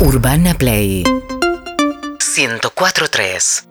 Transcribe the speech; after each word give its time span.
Urbana 0.00 0.54
Play 0.54 1.02
104.3 1.02 3.66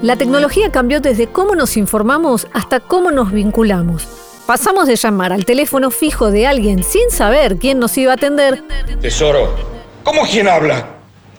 La 0.00 0.16
tecnología 0.16 0.72
cambió 0.72 1.02
desde 1.02 1.26
cómo 1.26 1.54
nos 1.54 1.76
informamos 1.76 2.46
hasta 2.54 2.80
cómo 2.80 3.10
nos 3.10 3.30
vinculamos. 3.30 4.08
Pasamos 4.46 4.86
de 4.86 4.96
llamar 4.96 5.34
al 5.34 5.44
teléfono 5.44 5.90
fijo 5.90 6.30
de 6.30 6.46
alguien 6.46 6.82
sin 6.82 7.10
saber 7.10 7.58
quién 7.58 7.78
nos 7.78 7.98
iba 7.98 8.12
a 8.12 8.14
atender 8.14 8.64
Tesoro, 9.02 9.54
¿cómo 10.02 10.22
quién 10.22 10.48
habla? 10.48 10.86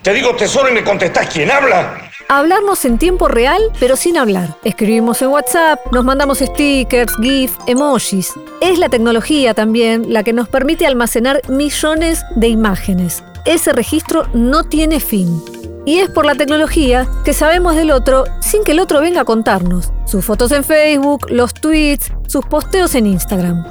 Te 0.04 0.14
digo 0.14 0.36
tesoro 0.36 0.70
y 0.70 0.74
me 0.74 0.84
contestás 0.84 1.34
quién 1.34 1.50
habla. 1.50 2.12
a 2.30 2.38
hablarnos 2.38 2.86
en 2.86 3.00
tiempo 3.00 3.28
real 3.28 3.60
pero 3.80 3.96
sin 3.96 4.18
hablar. 4.18 4.56
Escribimos 4.64 5.20
en 5.24 5.30
WhatsApp, 5.30 5.80
nos 5.92 6.06
mandamos 6.06 6.38
stickers, 6.38 7.12
GIF, 7.20 7.58
emojis. 7.66 8.34
Es 8.62 8.78
la 8.78 8.90
tecnología 8.90 9.56
también 9.56 10.14
la 10.14 10.22
que 10.22 10.34
nos 10.34 10.48
permite 10.48 10.86
almacenar 10.86 11.42
millones 11.50 12.24
de 12.36 12.50
imágenes. 12.50 13.24
Ese 13.48 13.72
registro 13.72 14.28
no 14.34 14.66
tiene 14.66 15.00
fin. 15.00 15.42
Y 15.86 16.00
es 16.00 16.10
por 16.10 16.26
la 16.26 16.36
tecnología 16.36 17.08
que 17.24 17.32
sabemos 17.32 17.78
del 17.78 17.92
otro 17.92 18.26
sin 18.42 18.66
que 18.66 18.74
el 18.74 18.80
otro 18.82 19.00
venga 19.00 19.22
a 19.22 19.26
contarnos. 19.26 19.94
Sus 20.06 20.26
fotos 20.26 20.52
en 20.52 20.66
Facebook, 20.66 21.28
los 21.30 21.54
tweets, 21.54 22.12
sus 22.28 22.46
posteos 22.46 22.94
en 22.96 23.06
Instagram. 23.06 23.66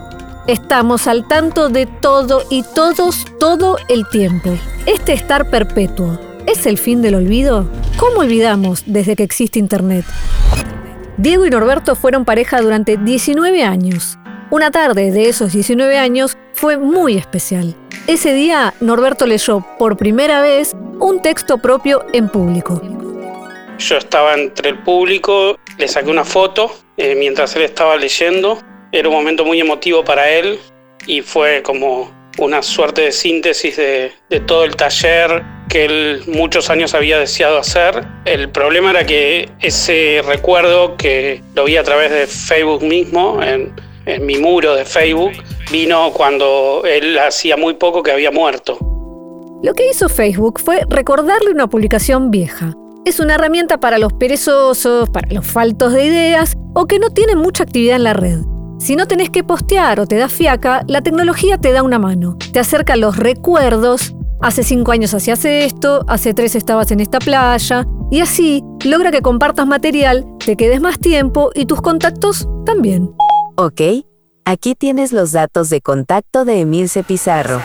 Estamos 0.46 1.06
al 1.06 1.28
tanto 1.28 1.68
de 1.68 1.84
todo 1.84 2.42
y 2.48 2.62
todos 2.62 3.27
todo 3.38 3.77
el 3.91 4.09
tiempo. 4.09 4.56
Este 4.87 5.12
estar 5.12 5.51
perpetuo, 5.51 6.18
¿es 6.46 6.65
el 6.65 6.79
fin 6.79 7.02
del 7.02 7.16
olvido? 7.16 7.68
¿Cómo 7.98 8.20
olvidamos 8.20 8.82
desde 8.87 9.15
que 9.15 9.24
existe 9.24 9.59
Internet? 9.59 10.06
Diego 11.18 11.45
y 11.45 11.51
Norberto 11.51 11.96
fueron 11.96 12.24
pareja 12.24 12.62
durante 12.62 12.96
19 12.96 13.62
años. 13.62 14.16
Una 14.48 14.70
tarde 14.70 15.10
de 15.10 15.28
esos 15.28 15.52
19 15.52 15.98
años 15.98 16.38
fue 16.52 16.77
muy 16.77 17.18
especial. 17.18 17.74
Ese 18.06 18.32
día, 18.32 18.74
Norberto 18.80 19.27
leyó 19.27 19.66
por 19.77 19.96
primera 19.96 20.41
vez 20.41 20.77
un 21.00 21.20
texto 21.20 21.59
propio 21.59 22.06
en 22.12 22.28
público. 22.28 22.80
Yo 23.78 23.96
estaba 23.96 24.34
entre 24.34 24.71
el 24.71 24.79
público, 24.84 25.59
le 25.79 25.88
saqué 25.88 26.09
una 26.10 26.24
foto 26.24 26.71
eh, 26.96 27.16
mientras 27.16 27.56
él 27.56 27.62
estaba 27.62 27.96
leyendo. 27.96 28.62
Era 28.93 29.09
un 29.09 29.16
momento 29.16 29.45
muy 29.45 29.60
emotivo 29.60 30.04
para 30.04 30.30
él 30.30 30.60
y 31.09 31.23
fue 31.23 31.65
como 31.65 32.15
una 32.38 32.62
suerte 32.62 33.02
de 33.02 33.12
síntesis 33.12 33.76
de, 33.76 34.12
todo 34.46 34.65
el 34.65 34.76
taller 34.76 35.43
que 35.68 35.87
él 35.87 36.23
muchos 36.28 36.71
años 36.71 36.95
había 36.95 37.18
deseado 37.18 37.59
hacer. 37.59 38.06
El 38.24 38.51
problema 38.51 38.90
era 38.90 39.04
que 39.04 39.49
ese 39.60 40.23
recuerdo 40.24 40.96
que 40.96 41.43
lo 41.56 41.65
vi 41.65 41.76
a 41.76 41.82
través 41.82 42.12
de 42.12 42.28
Facebook 42.28 42.84
mismo, 42.84 43.43
en, 43.43 43.74
en 44.07 44.24
mi 44.24 44.38
muro 44.38 44.74
de 44.74 44.85
Facebook, 44.85 45.32
vino 45.71 46.12
cuando 46.12 46.82
él 46.85 47.18
hacía 47.18 47.57
muy 47.57 47.74
poco 47.74 48.02
que 48.02 48.12
había 48.12 48.30
muerto. 48.30 48.79
Lo 49.62 49.74
que 49.74 49.90
hizo 49.90 50.09
Facebook 50.09 50.60
fue 50.60 50.82
recordarle 50.88 51.51
una 51.51 51.66
publicación 51.66 52.30
vieja. 52.30 52.73
Es 53.04 53.21
una 53.21 53.34
herramienta 53.34 53.79
para 53.79 53.99
los 53.99 54.12
perezosos, 54.12 55.10
para 55.10 55.32
los 55.32 55.46
faltos 55.46 55.93
de 55.93 56.04
ideas 56.04 56.54
o 56.74 56.87
que 56.87 56.99
no 56.99 57.10
tienen 57.10 57.38
mucha 57.38 57.65
actividad 57.65 57.96
en 57.96 58.04
la 58.04 58.12
red. 58.12 58.40
Si 58.79 58.95
no 58.95 59.07
tenés 59.07 59.30
que 59.30 59.43
postear 59.43 59.99
o 60.01 60.07
te 60.07 60.16
da 60.16 60.29
fiaca, 60.29 60.82
la 60.87 61.01
tecnología 61.02 61.59
te 61.59 61.73
da 61.73 61.82
una 61.82 61.99
mano. 61.99 62.37
Te 62.52 62.60
acerca 62.60 62.96
los 62.96 63.16
recuerdos. 63.16 64.15
Hace 64.41 64.62
cinco 64.62 64.93
años 64.93 65.15
hacías 65.15 65.44
esto, 65.44 66.04
hace 66.09 66.34
tres 66.34 66.54
estabas 66.54 66.91
en 66.91 67.00
esta 67.00 67.19
playa. 67.19 67.87
Y 68.10 68.21
así 68.21 68.62
logra 68.84 69.10
que 69.10 69.22
compartas 69.22 69.66
material, 69.66 70.27
te 70.44 70.56
quedes 70.56 70.81
más 70.81 70.99
tiempo 70.99 71.50
y 71.54 71.66
tus 71.66 71.81
contactos 71.81 72.47
también. 72.66 73.15
Ok, 73.59 73.81
aquí 74.44 74.75
tienes 74.75 75.15
los 75.15 75.32
datos 75.32 75.71
de 75.71 75.81
contacto 75.81 76.44
de 76.44 76.60
Emilce 76.60 77.03
Pizarro. 77.03 77.62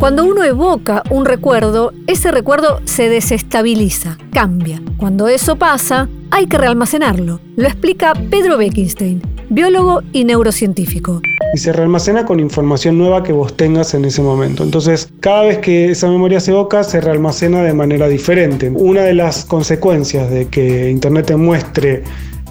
Cuando 0.00 0.24
uno 0.24 0.42
evoca 0.44 1.02
un 1.10 1.26
recuerdo, 1.26 1.92
ese 2.06 2.30
recuerdo 2.32 2.80
se 2.86 3.10
desestabiliza, 3.10 4.16
cambia. 4.32 4.80
Cuando 4.96 5.28
eso 5.28 5.56
pasa, 5.56 6.08
hay 6.30 6.46
que 6.46 6.56
realmacenarlo. 6.56 7.38
Lo 7.56 7.66
explica 7.66 8.14
Pedro 8.30 8.56
Beckenstein, 8.56 9.20
biólogo 9.50 10.00
y 10.14 10.24
neurocientífico. 10.24 11.20
y 11.52 11.58
se 11.58 11.72
realmacena 11.74 12.24
con 12.24 12.40
información 12.40 12.96
nueva 12.96 13.22
que 13.22 13.32
vos 13.34 13.54
tengas 13.56 13.92
en 13.92 14.06
ese 14.06 14.22
momento. 14.22 14.62
Entonces, 14.62 15.10
cada 15.20 15.42
vez 15.42 15.58
que 15.58 15.90
esa 15.90 16.08
memoria 16.08 16.40
se 16.40 16.52
evoca, 16.52 16.82
se 16.82 17.02
realmacena 17.02 17.62
de 17.62 17.74
manera 17.74 18.08
diferente. 18.08 18.70
Una 18.74 19.02
de 19.02 19.12
las 19.12 19.44
consecuencias 19.44 20.30
de 20.30 20.46
que 20.46 20.88
Internet 20.88 21.26
te 21.26 21.36
muestre 21.36 22.04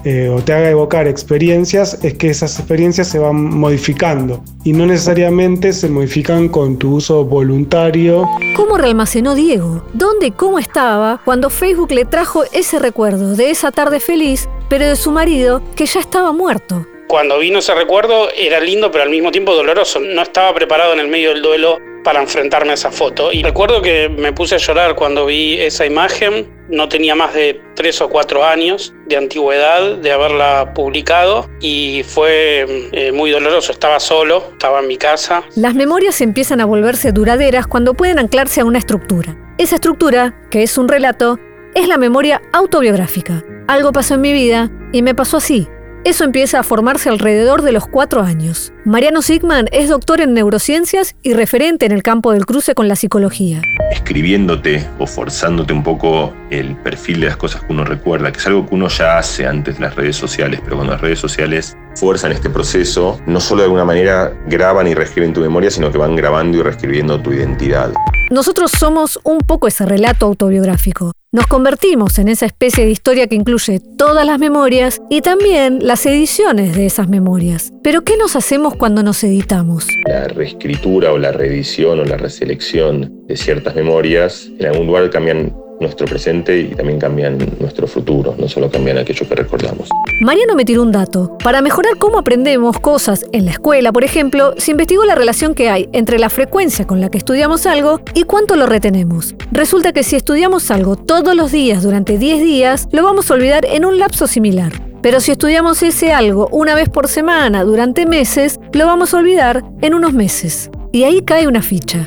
eh, 0.04 0.28
o 0.28 0.40
te 0.42 0.52
haga 0.52 0.70
evocar 0.70 1.06
experiencias 1.06 1.98
es 2.02 2.14
que 2.14 2.30
esas 2.30 2.58
experiencias 2.58 3.08
se 3.08 3.18
van 3.18 3.36
modificando 3.36 4.42
y 4.64 4.72
no 4.72 4.86
necesariamente 4.86 5.72
se 5.72 5.88
modifican 5.88 6.48
con 6.48 6.78
tu 6.78 6.94
uso 6.94 7.24
voluntario 7.24 8.28
¿Cómo 8.56 8.76
realmacenó 8.76 9.34
Diego? 9.34 9.82
¿Dónde 9.94 10.26
y 10.26 10.30
cómo 10.32 10.58
estaba 10.58 11.20
cuando 11.24 11.50
Facebook 11.50 11.92
le 11.92 12.04
trajo 12.04 12.44
ese 12.52 12.78
recuerdo 12.78 13.34
de 13.34 13.50
esa 13.50 13.70
tarde 13.70 14.00
feliz, 14.00 14.48
pero 14.68 14.86
de 14.86 14.96
su 14.96 15.10
marido 15.10 15.62
que 15.76 15.86
ya 15.86 16.00
estaba 16.00 16.32
muerto? 16.32 16.86
Cuando 17.08 17.38
vino 17.38 17.58
ese 17.58 17.74
recuerdo 17.74 18.28
era 18.36 18.60
lindo 18.60 18.90
pero 18.90 19.04
al 19.04 19.10
mismo 19.10 19.30
tiempo 19.32 19.54
doloroso. 19.54 19.98
No 19.98 20.22
estaba 20.22 20.54
preparado 20.54 20.92
en 20.92 21.00
el 21.00 21.08
medio 21.08 21.30
del 21.30 21.42
duelo 21.42 21.78
para 22.04 22.20
enfrentarme 22.20 22.72
a 22.72 22.74
esa 22.74 22.90
foto. 22.90 23.32
Y 23.32 23.42
recuerdo 23.42 23.82
que 23.82 24.08
me 24.08 24.32
puse 24.32 24.54
a 24.54 24.58
llorar 24.58 24.94
cuando 24.94 25.26
vi 25.26 25.60
esa 25.60 25.86
imagen. 25.86 26.48
No 26.68 26.88
tenía 26.88 27.14
más 27.14 27.34
de 27.34 27.60
tres 27.74 28.00
o 28.00 28.08
cuatro 28.08 28.44
años 28.44 28.94
de 29.06 29.16
antigüedad 29.16 29.96
de 29.96 30.12
haberla 30.12 30.72
publicado 30.72 31.48
y 31.60 32.02
fue 32.04 32.88
eh, 32.92 33.12
muy 33.12 33.30
doloroso. 33.30 33.72
Estaba 33.72 33.98
solo, 33.98 34.50
estaba 34.52 34.80
en 34.80 34.86
mi 34.86 34.96
casa. 34.96 35.42
Las 35.56 35.74
memorias 35.74 36.20
empiezan 36.20 36.60
a 36.60 36.64
volverse 36.64 37.12
duraderas 37.12 37.66
cuando 37.66 37.94
pueden 37.94 38.18
anclarse 38.18 38.60
a 38.60 38.64
una 38.64 38.78
estructura. 38.78 39.36
Esa 39.58 39.74
estructura, 39.74 40.46
que 40.50 40.62
es 40.62 40.78
un 40.78 40.88
relato, 40.88 41.38
es 41.74 41.88
la 41.88 41.98
memoria 41.98 42.40
autobiográfica. 42.52 43.44
Algo 43.66 43.92
pasó 43.92 44.14
en 44.14 44.20
mi 44.20 44.32
vida 44.32 44.70
y 44.92 45.02
me 45.02 45.14
pasó 45.14 45.36
así. 45.36 45.68
Eso 46.02 46.24
empieza 46.24 46.60
a 46.60 46.62
formarse 46.62 47.10
alrededor 47.10 47.60
de 47.60 47.72
los 47.72 47.86
cuatro 47.86 48.22
años. 48.22 48.72
Mariano 48.86 49.20
Sigman 49.20 49.66
es 49.70 49.90
doctor 49.90 50.22
en 50.22 50.32
neurociencias 50.32 51.14
y 51.22 51.34
referente 51.34 51.84
en 51.84 51.92
el 51.92 52.02
campo 52.02 52.32
del 52.32 52.46
cruce 52.46 52.74
con 52.74 52.88
la 52.88 52.96
psicología. 52.96 53.60
escribiéndote 53.92 54.88
o 54.98 55.06
forzándote 55.06 55.74
un 55.74 55.82
poco 55.82 56.32
el 56.50 56.74
perfil 56.76 57.20
de 57.20 57.26
las 57.26 57.36
cosas 57.36 57.62
que 57.62 57.72
uno 57.72 57.84
recuerda, 57.84 58.32
que 58.32 58.38
es 58.38 58.46
algo 58.46 58.66
que 58.66 58.74
uno 58.74 58.88
ya 58.88 59.18
hace 59.18 59.46
antes 59.46 59.76
de 59.76 59.82
las 59.82 59.94
redes 59.94 60.16
sociales, 60.16 60.60
pero 60.64 60.76
cuando 60.76 60.94
las 60.94 61.02
redes 61.02 61.18
sociales 61.18 61.76
fuerzan 61.96 62.32
este 62.32 62.48
proceso, 62.48 63.20
no 63.26 63.38
solo 63.38 63.60
de 63.60 63.66
alguna 63.66 63.84
manera 63.84 64.32
graban 64.46 64.86
y 64.86 64.94
reescriben 64.94 65.34
tu 65.34 65.40
memoria, 65.40 65.70
sino 65.70 65.92
que 65.92 65.98
van 65.98 66.16
grabando 66.16 66.56
y 66.56 66.62
reescribiendo 66.62 67.20
tu 67.20 67.32
identidad. 67.32 67.92
Nosotros 68.30 68.70
somos 68.70 69.20
un 69.22 69.38
poco 69.38 69.68
ese 69.68 69.84
relato 69.84 70.24
autobiográfico. 70.24 71.12
Nos 71.32 71.46
convertimos 71.46 72.18
en 72.18 72.26
esa 72.26 72.44
especie 72.46 72.84
de 72.84 72.90
historia 72.90 73.28
que 73.28 73.36
incluye 73.36 73.78
todas 73.96 74.26
las 74.26 74.40
memorias 74.40 75.00
y 75.08 75.20
también 75.20 75.78
las 75.80 76.04
ediciones 76.04 76.74
de 76.74 76.86
esas 76.86 77.08
memorias. 77.08 77.72
Pero 77.84 78.02
¿qué 78.02 78.16
nos 78.16 78.34
hacemos 78.34 78.74
cuando 78.74 79.04
nos 79.04 79.22
editamos? 79.22 79.86
La 80.08 80.26
reescritura 80.26 81.12
o 81.12 81.18
la 81.18 81.30
reedición 81.30 82.00
o 82.00 82.04
la 82.04 82.16
reselección 82.16 83.28
de 83.28 83.36
ciertas 83.36 83.76
memorias 83.76 84.50
en 84.58 84.66
algún 84.66 84.88
lugar 84.88 85.08
cambian 85.10 85.54
nuestro 85.80 86.06
presente 86.06 86.60
y 86.60 86.74
también 86.74 86.98
cambian 86.98 87.38
nuestro 87.58 87.86
futuro, 87.86 88.34
no 88.38 88.48
solo 88.48 88.70
cambian 88.70 88.98
aquello 88.98 89.26
que 89.26 89.34
recordamos. 89.34 89.88
Mariano 90.20 90.54
me 90.54 90.64
tiró 90.64 90.82
un 90.82 90.92
dato. 90.92 91.38
Para 91.42 91.62
mejorar 91.62 91.96
cómo 91.98 92.18
aprendemos 92.18 92.78
cosas 92.78 93.24
en 93.32 93.46
la 93.46 93.52
escuela, 93.52 93.90
por 93.90 94.04
ejemplo, 94.04 94.54
se 94.58 94.72
investigó 94.72 95.04
la 95.04 95.14
relación 95.14 95.54
que 95.54 95.70
hay 95.70 95.88
entre 95.92 96.18
la 96.18 96.28
frecuencia 96.28 96.86
con 96.86 97.00
la 97.00 97.10
que 97.10 97.18
estudiamos 97.18 97.66
algo 97.66 98.00
y 98.14 98.24
cuánto 98.24 98.56
lo 98.56 98.66
retenemos. 98.66 99.34
Resulta 99.50 99.92
que 99.92 100.02
si 100.02 100.16
estudiamos 100.16 100.70
algo 100.70 100.96
todos 100.96 101.34
los 101.34 101.50
días 101.50 101.82
durante 101.82 102.18
10 102.18 102.42
días, 102.42 102.88
lo 102.92 103.02
vamos 103.02 103.30
a 103.30 103.34
olvidar 103.34 103.64
en 103.64 103.86
un 103.86 103.98
lapso 103.98 104.26
similar. 104.26 104.72
Pero 105.02 105.20
si 105.20 105.32
estudiamos 105.32 105.82
ese 105.82 106.12
algo 106.12 106.48
una 106.52 106.74
vez 106.74 106.90
por 106.90 107.08
semana 107.08 107.64
durante 107.64 108.04
meses, 108.04 108.60
lo 108.74 108.84
vamos 108.86 109.14
a 109.14 109.16
olvidar 109.16 109.64
en 109.80 109.94
unos 109.94 110.12
meses. 110.12 110.70
Y 110.92 111.04
ahí 111.04 111.22
cae 111.22 111.48
una 111.48 111.62
ficha. 111.62 112.06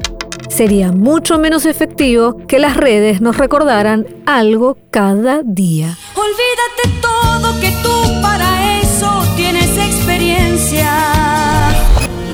Sería 0.53 0.91
mucho 0.91 1.39
menos 1.39 1.65
efectivo 1.65 2.37
que 2.47 2.59
las 2.59 2.77
redes 2.77 3.21
nos 3.21 3.37
recordaran 3.37 4.05
algo 4.27 4.77
cada 4.91 5.41
día. 5.43 5.97
Olvídate 6.13 7.01
todo 7.01 7.59
que 7.59 7.71
tú 7.81 8.21
para 8.21 8.79
eso 8.79 9.23
tienes 9.35 9.75
experiencia. 9.75 11.42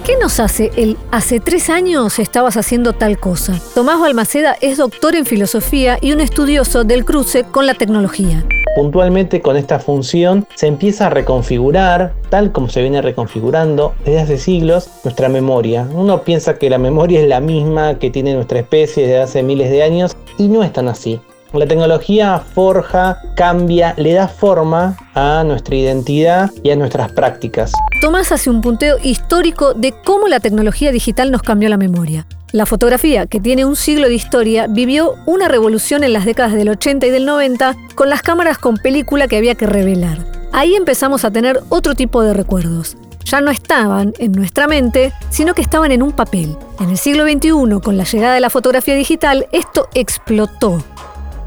¿Qué 0.09 0.17
nos 0.17 0.39
hace 0.39 0.71
el 0.75 0.97
hace 1.11 1.39
tres 1.39 1.69
años 1.69 2.17
estabas 2.17 2.57
haciendo 2.57 2.93
tal 2.93 3.19
cosa? 3.19 3.61
Tomás 3.75 3.99
Balmaceda 3.99 4.55
es 4.59 4.79
doctor 4.79 5.15
en 5.15 5.27
filosofía 5.27 5.99
y 6.01 6.13
un 6.13 6.19
estudioso 6.19 6.83
del 6.83 7.05
cruce 7.05 7.43
con 7.43 7.67
la 7.67 7.75
tecnología. 7.75 8.43
Puntualmente 8.75 9.43
con 9.43 9.55
esta 9.55 9.77
función 9.77 10.47
se 10.55 10.65
empieza 10.65 11.05
a 11.05 11.09
reconfigurar, 11.11 12.15
tal 12.31 12.51
como 12.51 12.69
se 12.69 12.81
viene 12.81 13.03
reconfigurando 13.03 13.93
desde 14.03 14.21
hace 14.21 14.37
siglos, 14.39 14.89
nuestra 15.03 15.29
memoria. 15.29 15.87
Uno 15.93 16.23
piensa 16.23 16.57
que 16.57 16.71
la 16.71 16.79
memoria 16.79 17.21
es 17.21 17.27
la 17.27 17.39
misma 17.39 17.99
que 17.99 18.09
tiene 18.09 18.33
nuestra 18.33 18.57
especie 18.57 19.03
desde 19.03 19.21
hace 19.21 19.43
miles 19.43 19.69
de 19.69 19.83
años 19.83 20.17
y 20.39 20.47
no 20.47 20.63
es 20.63 20.73
tan 20.73 20.87
así. 20.87 21.21
La 21.53 21.65
tecnología 21.65 22.39
forja, 22.53 23.19
cambia, 23.35 23.95
le 23.97 24.13
da 24.13 24.27
forma 24.27 24.95
a 25.15 25.43
nuestra 25.43 25.75
identidad 25.75 26.51
y 26.61 26.69
a 26.69 26.75
nuestras 26.75 27.11
prácticas. 27.11 27.73
Tomás 28.01 28.31
hace 28.31 28.51
un 28.51 28.61
punteo 28.61 28.97
histórico 29.03 29.73
de 29.73 29.93
cómo 30.05 30.27
la 30.27 30.39
tecnología 30.39 30.91
digital 30.91 31.31
nos 31.31 31.41
cambió 31.41 31.67
la 31.69 31.77
memoria. 31.77 32.27
La 32.51 32.67
fotografía, 32.67 33.25
que 33.25 33.39
tiene 33.39 33.65
un 33.65 33.75
siglo 33.75 34.07
de 34.07 34.13
historia, 34.13 34.67
vivió 34.67 35.15
una 35.25 35.47
revolución 35.47 36.03
en 36.03 36.13
las 36.13 36.25
décadas 36.25 36.53
del 36.53 36.69
80 36.69 37.07
y 37.07 37.09
del 37.09 37.25
90 37.25 37.75
con 37.95 38.09
las 38.09 38.21
cámaras 38.21 38.59
con 38.59 38.77
película 38.77 39.27
que 39.27 39.37
había 39.37 39.55
que 39.55 39.65
revelar. 39.65 40.19
Ahí 40.51 40.75
empezamos 40.75 41.25
a 41.25 41.31
tener 41.31 41.61
otro 41.69 41.95
tipo 41.95 42.21
de 42.21 42.33
recuerdos. 42.33 42.95
Ya 43.25 43.41
no 43.41 43.51
estaban 43.51 44.13
en 44.17 44.31
nuestra 44.31 44.67
mente, 44.67 45.13
sino 45.29 45.53
que 45.53 45.61
estaban 45.61 45.91
en 45.91 46.01
un 46.01 46.11
papel. 46.11 46.55
En 46.79 46.89
el 46.89 46.97
siglo 46.97 47.25
XXI, 47.25 47.79
con 47.83 47.97
la 47.97 48.03
llegada 48.03 48.33
de 48.33 48.39
la 48.39 48.49
fotografía 48.49 48.95
digital, 48.95 49.47
esto 49.51 49.87
explotó. 49.93 50.83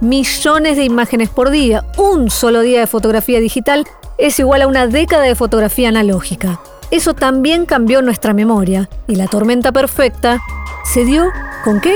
Millones 0.02 0.76
de 0.76 0.82
imágenes 0.82 1.28
por 1.28 1.50
día, 1.50 1.84
un 1.96 2.28
solo 2.28 2.62
día 2.62 2.80
de 2.80 2.88
fotografía 2.88 3.38
digital 3.38 3.86
es 4.18 4.36
igual 4.40 4.62
a 4.62 4.66
una 4.66 4.88
década 4.88 5.22
de 5.22 5.36
fotografía 5.36 5.90
analógica. 5.90 6.58
Eso 6.90 7.14
también 7.14 7.66
cambió 7.66 8.02
nuestra 8.02 8.34
memoria 8.34 8.88
y 9.06 9.14
la 9.14 9.28
tormenta 9.28 9.70
perfecta 9.70 10.40
se 10.82 11.04
dio 11.04 11.30
con 11.62 11.80
qué? 11.80 11.94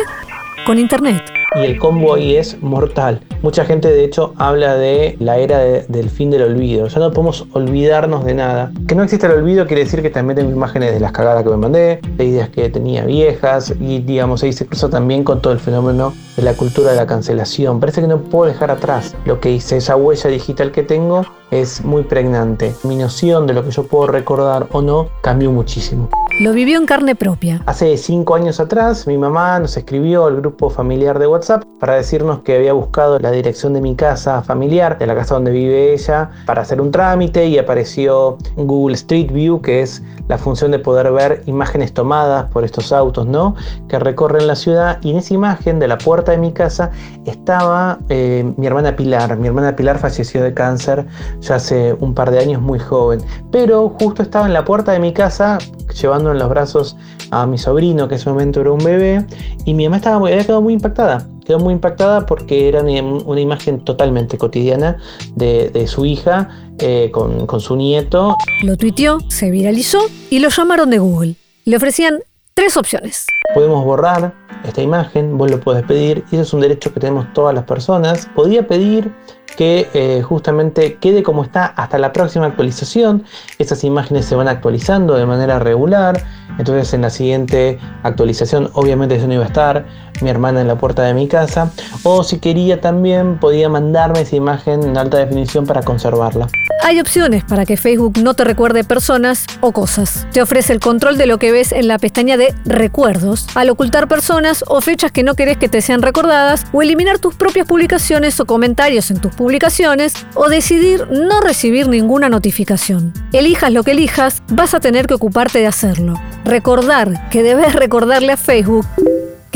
Con 0.66 0.78
Internet. 0.78 1.35
Y 1.60 1.64
el 1.64 1.78
combo 1.78 2.14
ahí 2.14 2.36
es 2.36 2.60
mortal. 2.62 3.20
Mucha 3.42 3.64
gente 3.64 3.88
de 3.88 4.04
hecho 4.04 4.34
habla 4.36 4.74
de 4.76 5.16
la 5.20 5.38
era 5.38 5.58
de- 5.58 5.84
del 5.88 6.10
fin 6.10 6.30
del 6.30 6.42
olvido. 6.42 6.86
Ya 6.88 6.98
no 6.98 7.10
podemos 7.12 7.46
olvidarnos 7.52 8.24
de 8.24 8.34
nada. 8.34 8.72
Que 8.88 8.94
no 8.94 9.02
existe 9.02 9.26
el 9.26 9.32
olvido 9.32 9.66
quiere 9.66 9.84
decir 9.84 10.02
que 10.02 10.10
también 10.10 10.36
tengo 10.36 10.50
imágenes 10.50 10.92
de 10.92 11.00
las 11.00 11.12
cagadas 11.12 11.44
que 11.44 11.50
me 11.50 11.56
mandé, 11.56 12.00
de 12.16 12.24
ideas 12.24 12.48
que 12.48 12.68
tenía 12.68 13.04
viejas 13.04 13.72
y 13.80 14.00
digamos 14.00 14.42
ahí 14.42 14.52
se 14.52 14.66
cruza 14.66 14.88
también 14.90 15.24
con 15.24 15.40
todo 15.40 15.52
el 15.52 15.58
fenómeno 15.58 16.12
de 16.36 16.42
la 16.42 16.54
cultura 16.54 16.90
de 16.90 16.96
la 16.96 17.06
cancelación. 17.06 17.80
Parece 17.80 18.00
que 18.00 18.06
no 18.08 18.18
puedo 18.18 18.50
dejar 18.50 18.70
atrás 18.70 19.14
lo 19.24 19.40
que 19.40 19.50
hice, 19.52 19.76
esa 19.78 19.96
huella 19.96 20.28
digital 20.30 20.72
que 20.72 20.82
tengo 20.82 21.24
es 21.50 21.84
muy 21.84 22.02
pregnante. 22.02 22.74
Mi 22.82 22.96
noción 22.96 23.46
de 23.46 23.54
lo 23.54 23.64
que 23.64 23.70
yo 23.70 23.84
puedo 23.86 24.08
recordar 24.08 24.66
o 24.72 24.82
no 24.82 25.08
cambió 25.22 25.50
muchísimo. 25.50 26.08
Lo 26.40 26.52
vivió 26.52 26.78
en 26.78 26.84
carne 26.84 27.14
propia. 27.14 27.62
Hace 27.64 27.96
cinco 27.96 28.34
años 28.34 28.60
atrás, 28.60 29.06
mi 29.06 29.16
mamá 29.16 29.58
nos 29.58 29.76
escribió 29.76 30.26
al 30.26 30.36
grupo 30.36 30.68
familiar 30.68 31.18
de 31.18 31.26
WhatsApp 31.26 31.64
para 31.80 31.94
decirnos 31.94 32.40
que 32.40 32.56
había 32.56 32.74
buscado 32.74 33.18
la 33.18 33.30
dirección 33.30 33.72
de 33.72 33.80
mi 33.80 33.94
casa 33.94 34.42
familiar, 34.42 34.98
de 34.98 35.06
la 35.06 35.14
casa 35.14 35.34
donde 35.34 35.50
vive 35.50 35.94
ella, 35.94 36.30
para 36.44 36.60
hacer 36.60 36.80
un 36.80 36.90
trámite 36.90 37.46
y 37.46 37.56
apareció 37.56 38.36
Google 38.56 38.96
Street 38.96 39.32
View, 39.32 39.62
que 39.62 39.80
es 39.80 40.02
la 40.28 40.36
función 40.36 40.72
de 40.72 40.78
poder 40.78 41.10
ver 41.12 41.42
imágenes 41.46 41.94
tomadas 41.94 42.50
por 42.50 42.64
estos 42.64 42.92
autos, 42.92 43.26
¿no? 43.26 43.54
Que 43.88 43.98
recorren 43.98 44.46
la 44.46 44.56
ciudad 44.56 44.98
y 45.02 45.12
en 45.12 45.18
esa 45.18 45.32
imagen 45.32 45.78
de 45.78 45.88
la 45.88 45.96
puerta 45.96 46.32
de 46.32 46.38
mi 46.38 46.52
casa 46.52 46.90
estaba 47.24 47.98
eh, 48.10 48.52
mi 48.56 48.66
hermana 48.66 48.94
Pilar. 48.94 49.36
Mi 49.38 49.46
hermana 49.46 49.74
Pilar 49.74 49.98
falleció 49.98 50.42
de 50.42 50.52
cáncer 50.52 51.06
ya 51.40 51.56
hace 51.56 51.94
un 51.94 52.14
par 52.14 52.30
de 52.30 52.38
años 52.38 52.60
muy 52.60 52.78
joven, 52.78 53.20
pero 53.50 53.88
justo 54.00 54.22
estaba 54.22 54.46
en 54.46 54.52
la 54.52 54.64
puerta 54.64 54.92
de 54.92 54.98
mi 54.98 55.12
casa 55.12 55.58
llevando 56.00 56.30
en 56.30 56.38
los 56.38 56.48
brazos 56.48 56.96
a 57.30 57.46
mi 57.46 57.58
sobrino, 57.58 58.08
que 58.08 58.14
en 58.14 58.20
ese 58.20 58.30
momento 58.30 58.60
era 58.60 58.72
un 58.72 58.82
bebé, 58.82 59.24
y 59.64 59.74
mi 59.74 59.84
mamá 59.84 59.96
estaba 59.96 60.18
muy, 60.18 60.32
había 60.32 60.44
quedado 60.44 60.62
muy 60.62 60.74
impactada. 60.74 61.26
Quedó 61.44 61.60
muy 61.60 61.74
impactada 61.74 62.26
porque 62.26 62.68
era 62.68 62.80
una, 62.80 63.40
imagen 63.40 63.84
totalmente 63.84 64.36
cotidiana 64.36 64.96
de, 65.36 65.70
de 65.70 65.86
su 65.86 66.04
hija 66.04 66.48
eh, 66.78 67.10
con, 67.12 67.46
con 67.46 67.60
su 67.60 67.76
nieto. 67.76 68.34
Lo 68.62 68.76
tuiteó, 68.76 69.18
se 69.28 69.50
viralizó 69.50 70.00
y 70.28 70.40
lo 70.40 70.48
llamaron 70.48 70.90
de 70.90 70.98
Google. 70.98 71.34
Le 71.64 71.76
ofrecían 71.76 72.18
tres 72.54 72.76
opciones. 72.76 73.26
Podemos 73.54 73.84
borrar 73.84 74.34
esta 74.64 74.82
imagen, 74.82 75.38
vos 75.38 75.50
lo 75.50 75.60
podés 75.60 75.84
pedir, 75.84 76.24
y 76.32 76.36
eso 76.36 76.42
es 76.42 76.52
un 76.54 76.60
derecho 76.60 76.92
que 76.92 76.98
tenemos 76.98 77.32
todas 77.32 77.54
las 77.54 77.64
personas. 77.64 78.28
Podía 78.34 78.66
pedir 78.66 79.12
que 79.56 79.88
eh, 79.94 80.22
justamente 80.22 80.96
quede 80.96 81.22
como 81.22 81.44
está 81.44 81.66
hasta 81.66 81.98
la 81.98 82.12
próxima 82.12 82.46
actualización. 82.46 83.24
Esas 83.58 83.84
imágenes 83.84 84.26
se 84.26 84.34
van 84.34 84.48
actualizando 84.48 85.14
de 85.14 85.26
manera 85.26 85.58
regular. 85.58 86.24
Entonces 86.58 86.92
en 86.94 87.02
la 87.02 87.10
siguiente 87.10 87.78
actualización 88.02 88.70
obviamente 88.72 89.16
eso 89.16 89.26
no 89.26 89.34
iba 89.34 89.44
a 89.44 89.48
estar 89.48 89.86
mi 90.22 90.30
hermana 90.30 90.60
en 90.60 90.68
la 90.68 90.76
puerta 90.76 91.02
de 91.02 91.14
mi 91.14 91.28
casa. 91.28 91.72
O 92.02 92.22
si 92.22 92.38
quería 92.38 92.80
también 92.80 93.38
podía 93.38 93.68
mandarme 93.68 94.20
esa 94.20 94.36
imagen 94.36 94.82
en 94.82 94.96
alta 94.96 95.18
definición 95.18 95.66
para 95.66 95.82
conservarla. 95.82 96.48
Hay 96.82 97.00
opciones 97.00 97.42
para 97.42 97.66
que 97.66 97.76
Facebook 97.76 98.18
no 98.22 98.34
te 98.34 98.44
recuerde 98.44 98.84
personas 98.84 99.46
o 99.60 99.72
cosas. 99.72 100.26
Te 100.30 100.40
ofrece 100.40 100.72
el 100.72 100.78
control 100.78 101.18
de 101.18 101.26
lo 101.26 101.38
que 101.38 101.50
ves 101.50 101.72
en 101.72 101.88
la 101.88 101.98
pestaña 101.98 102.36
de 102.36 102.54
recuerdos, 102.64 103.46
al 103.54 103.70
ocultar 103.70 104.06
personas 104.06 104.64
o 104.68 104.80
fechas 104.80 105.10
que 105.10 105.24
no 105.24 105.34
querés 105.34 105.56
que 105.56 105.68
te 105.68 105.80
sean 105.80 106.00
recordadas, 106.00 106.64
o 106.72 106.82
eliminar 106.82 107.18
tus 107.18 107.34
propias 107.34 107.66
publicaciones 107.66 108.38
o 108.38 108.46
comentarios 108.46 109.10
en 109.10 109.20
tus 109.20 109.34
publicaciones, 109.36 110.14
o 110.34 110.48
decidir 110.48 111.06
no 111.08 111.40
recibir 111.40 111.88
ninguna 111.88 112.28
notificación. 112.28 113.12
Elijas 113.32 113.72
lo 113.72 113.84
que 113.84 113.92
elijas, 113.92 114.42
vas 114.48 114.74
a 114.74 114.80
tener 114.80 115.06
que 115.06 115.14
ocuparte 115.14 115.58
de 115.58 115.66
hacerlo. 115.66 116.20
Recordar 116.44 117.28
que 117.30 117.42
debes 117.42 117.74
recordarle 117.74 118.32
a 118.32 118.36
Facebook 118.36 118.86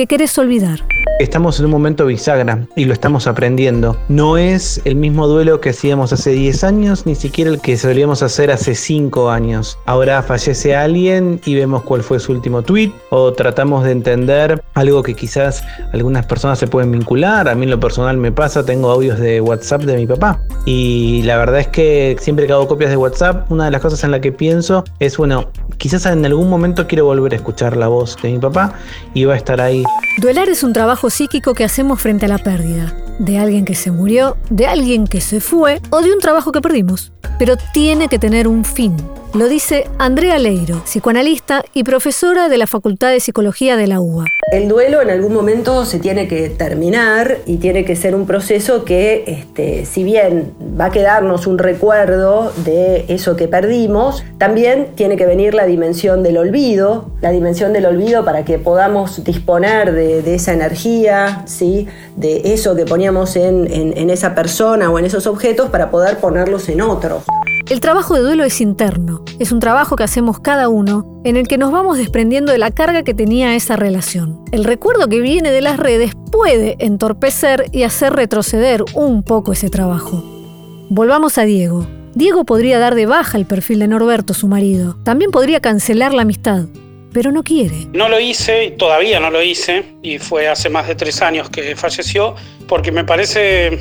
que 0.01 0.07
querés 0.07 0.39
olvidar. 0.39 0.81
Estamos 1.21 1.59
en 1.59 1.67
un 1.67 1.73
momento 1.73 2.07
bisagra 2.07 2.67
y 2.75 2.87
lo 2.87 2.95
estamos 2.95 3.27
aprendiendo. 3.27 3.95
No 4.09 4.39
es 4.39 4.81
el 4.87 4.97
mismo 4.97 5.27
duelo 5.27 5.61
que 5.61 5.69
hacíamos 5.69 6.15
hace 6.15 6.31
10 6.31 6.65
años, 6.65 7.05
ni 7.05 7.15
siquiera 7.15 7.51
el 7.51 7.61
que 7.61 7.77
solíamos 7.77 8.23
hacer 8.23 8.51
hace 8.51 8.75
5 8.75 9.29
años. 9.29 9.79
Ahora 9.85 10.23
fallece 10.23 10.75
alguien 10.75 11.39
y 11.45 11.57
vemos 11.57 11.83
cuál 11.83 12.03
fue 12.03 12.19
su 12.19 12.33
último 12.33 12.63
tweet 12.63 12.91
o 13.11 13.35
tratamos 13.35 13.85
de 13.85 13.91
entender 13.91 14.63
algo 14.73 15.03
que 15.03 15.15
quizás 15.15 15.63
algunas 15.93 16.25
personas 16.25 16.59
se 16.59 16.67
pueden 16.67 16.91
vincular. 16.91 17.51
A 17.51 17.55
mí 17.55 17.65
en 17.65 17.71
lo 17.71 17.79
personal 17.79 18.17
me 18.17 18.33
pasa, 18.33 18.65
tengo 18.65 18.91
audios 18.91 19.19
de 19.19 19.43
WhatsApp 19.43 19.83
de 19.83 19.99
mi 19.99 20.07
papá 20.07 20.41
y 20.65 21.23
la 21.25 21.37
verdad 21.37 21.61
es 21.61 21.69
que 21.69 22.17
siempre 22.19 22.47
que 22.47 22.55
hago 22.55 22.67
copias 22.67 22.91
de 22.91 22.97
WhatsApp, 22.97 23.53
una 23.53 23.67
de 23.67 23.71
las 23.73 23.83
cosas 23.83 24.03
en 24.05 24.13
la 24.13 24.23
que 24.23 24.33
pienso 24.33 24.85
es, 25.01 25.19
bueno, 25.19 25.51
quizás 25.77 26.07
en 26.07 26.25
algún 26.25 26.49
momento 26.49 26.87
quiero 26.87 27.05
volver 27.05 27.35
a 27.35 27.37
escuchar 27.37 27.77
la 27.77 27.89
voz 27.89 28.17
de 28.23 28.33
mi 28.33 28.39
papá 28.39 28.73
y 29.13 29.25
va 29.25 29.35
a 29.35 29.37
estar 29.37 29.61
ahí 29.61 29.85
Duelar 30.19 30.49
es 30.49 30.63
un 30.63 30.73
trabajo 30.73 31.09
psíquico 31.09 31.55
que 31.55 31.65
hacemos 31.65 32.01
frente 32.01 32.27
a 32.27 32.29
la 32.29 32.39
pérdida, 32.39 32.95
de 33.19 33.39
alguien 33.39 33.65
que 33.65 33.75
se 33.75 33.91
murió, 33.91 34.37
de 34.51 34.67
alguien 34.67 35.07
que 35.07 35.21
se 35.21 35.41
fue 35.41 35.81
o 35.91 36.03
de 36.03 36.13
un 36.13 36.19
trabajo 36.19 36.53
que 36.53 36.61
perdimos. 36.61 37.13
Pero 37.39 37.57
tiene 37.73 38.09
que 38.09 38.19
tener 38.19 38.47
un 38.47 38.65
fin. 38.65 38.97
Lo 39.33 39.49
dice 39.49 39.89
Andrea 39.99 40.41
Leiro, 40.41 40.83
psicoanalista 40.83 41.63
y 41.73 41.85
profesora 41.85 42.49
de 42.49 42.59
la 42.59 42.67
Facultad 42.67 43.11
de 43.11 43.21
Psicología 43.21 43.77
de 43.77 43.87
la 43.87 44.01
UBA. 44.01 44.25
El 44.51 44.67
duelo 44.67 45.01
en 45.01 45.09
algún 45.09 45.33
momento 45.33 45.85
se 45.85 46.01
tiene 46.01 46.27
que 46.27 46.51
terminar 46.51 47.39
y 47.47 47.59
tiene 47.59 47.85
que 47.85 47.95
ser 47.95 48.17
un 48.17 48.27
proceso 48.27 48.85
que, 48.85 49.23
este, 49.29 49.87
si 49.87 50.03
bien 50.03 50.53
va 50.79 50.87
a 50.87 50.91
quedarnos 50.91 51.47
un 51.47 51.59
recuerdo 51.59 52.53
de 52.65 53.05
eso 53.07 53.37
que 53.37 53.47
perdimos, 53.47 54.25
también 54.39 54.89
tiene 54.97 55.17
que 55.17 55.27
venir 55.27 55.55
la 55.55 55.67
dimensión 55.67 56.25
del 56.25 56.37
olvido, 56.37 57.13
la 57.21 57.31
dimensión 57.31 57.73
del 57.73 57.87
olvido 57.87 58.25
para 58.25 58.45
que 58.45 58.59
podamos 58.59 59.23
disponer 59.23 59.93
de, 59.93 60.35
esa 60.35 60.55
energía, 60.55 61.45
¿sí? 61.47 61.87
de 62.17 62.53
eso 62.53 62.75
que 62.75 62.85
poníamos 62.85 63.37
en, 63.37 63.73
en, 63.73 63.97
en 63.97 64.11
esa 64.11 64.35
persona 64.35 64.91
o 64.91 64.99
en 64.99 65.05
esos 65.05 65.29
objetos 65.29 65.71
para 65.71 65.93
poder 65.93 66.19
ponerlos 66.19 66.69
en 66.69 66.81
otros. 66.81 67.23
El 67.71 67.79
trabajo 67.79 68.17
de 68.17 68.23
duelo 68.23 68.43
es 68.43 68.61
interno, 68.61 69.25
es 69.39 69.53
un 69.53 69.61
trabajo 69.61 69.95
que 69.95 70.03
hacemos 70.03 70.41
cada 70.41 70.69
uno 70.69 71.23
en 71.25 71.37
el 71.37 71.47
que 71.47 71.57
nos 71.57 71.71
vamos 71.71 71.99
desprendiendo 71.99 72.51
de 72.51 72.59
la 72.59 72.73
carga 72.73 73.05
que 73.05 73.15
tenía 73.15 73.55
esa 73.55 73.77
relación. 73.77 74.45
El 74.51 74.65
recuerdo 74.65 75.09
que 75.09 75.21
viene 75.21 75.53
de 75.53 75.61
las 75.61 75.77
redes 75.77 76.11
puede 76.33 76.75
entorpecer 76.81 77.67
y 77.71 77.85
hacer 77.85 78.13
retroceder 78.13 78.85
un 78.95 79.23
poco 79.23 79.53
ese 79.53 79.71
trabajo. 79.71 80.21
Volvamos 80.89 81.39
a 81.39 81.45
Diego. 81.45 81.87
Diego 82.17 82.45
podría 82.45 82.81
dar 82.81 82.97
de 82.97 83.07
baja 83.07 83.39
el 83.39 83.47
perfil 83.47 83.79
de 83.79 83.87
Norberto, 83.87 84.35
su 84.35 84.49
marido. 84.49 84.97
También 85.05 85.31
podría 85.31 85.61
cancelar 85.61 86.13
la 86.13 86.23
amistad, 86.23 86.65
pero 87.13 87.31
no 87.31 87.45
quiere. 87.45 87.87
No 87.93 88.09
lo 88.09 88.19
hice, 88.19 88.75
todavía 88.81 89.21
no 89.21 89.31
lo 89.31 89.41
hice, 89.45 89.95
y 90.03 90.19
fue 90.19 90.49
hace 90.49 90.71
más 90.71 90.89
de 90.89 90.97
tres 90.97 91.23
años 91.23 91.49
que 91.51 91.77
falleció, 91.77 92.35
porque 92.67 92.91
me 92.91 93.05
parece 93.05 93.79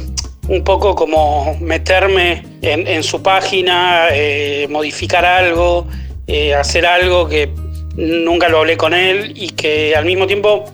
un 0.50 0.64
poco 0.64 0.96
como 0.96 1.56
meterme 1.62 2.44
en, 2.62 3.04
su 3.04 3.22
página, 3.22 4.08
eh, 4.12 4.68
modificar 4.70 5.24
algo, 5.24 5.88
eh, 6.26 6.56
hacer 6.56 6.88
algo 6.88 7.28
que 7.28 7.52
nunca 7.96 8.50
lo 8.50 8.60
hablé 8.60 8.76
con 8.76 8.94
él 8.96 9.32
y 9.36 9.52
que 9.52 9.96
al 9.96 10.06
mismo 10.06 10.26
tiempo 10.26 10.66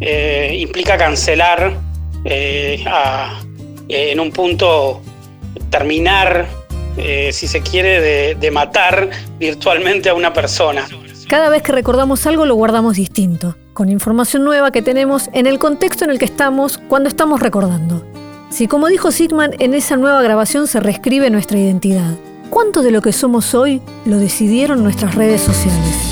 eh, 0.00 0.56
implica 0.58 0.96
cancelar 0.96 1.76
en 2.24 4.20
un 4.20 4.30
punto 4.30 5.02
terminar, 5.68 6.46
si 7.30 7.46
se 7.46 7.60
quiere, 7.60 8.34
de 8.34 8.50
matar 8.50 9.10
virtualmente 9.38 10.08
a 10.08 10.14
una 10.14 10.32
persona. 10.32 10.86
Cada 11.28 11.50
vez 11.50 11.62
que 11.62 11.72
recordamos 11.72 12.26
algo 12.26 12.46
lo 12.46 12.54
guardamos 12.54 12.96
distinto, 12.96 13.54
con 13.74 13.90
información 13.90 14.44
nueva 14.44 14.70
que 14.70 14.82
tenemos 14.82 15.28
en 15.32 15.46
el 15.46 15.58
contexto 15.58 16.04
en 16.04 16.10
el 16.10 16.18
que 16.18 16.24
estamos 16.24 16.78
cuando 16.88 17.08
estamos 17.08 17.40
recordando. 17.40 18.04
Si 18.50 18.66
como 18.66 18.88
dijo 18.88 19.12
Sigman, 19.12 19.52
en 19.60 19.74
esa 19.74 19.96
nueva 19.96 20.20
grabación 20.22 20.66
se 20.66 20.80
reescribe 20.80 21.30
nuestra 21.30 21.58
identidad. 21.58 22.16
¿Cuánto 22.50 22.82
de 22.82 22.90
lo 22.90 23.00
que 23.00 23.12
somos 23.12 23.54
hoy 23.54 23.80
lo 24.04 24.18
decidieron 24.18 24.82
nuestras 24.82 25.14
redes 25.14 25.40
sociales? 25.40 26.10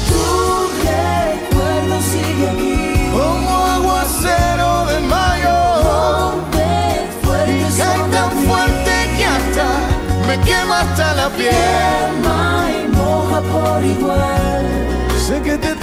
que 15.44 15.77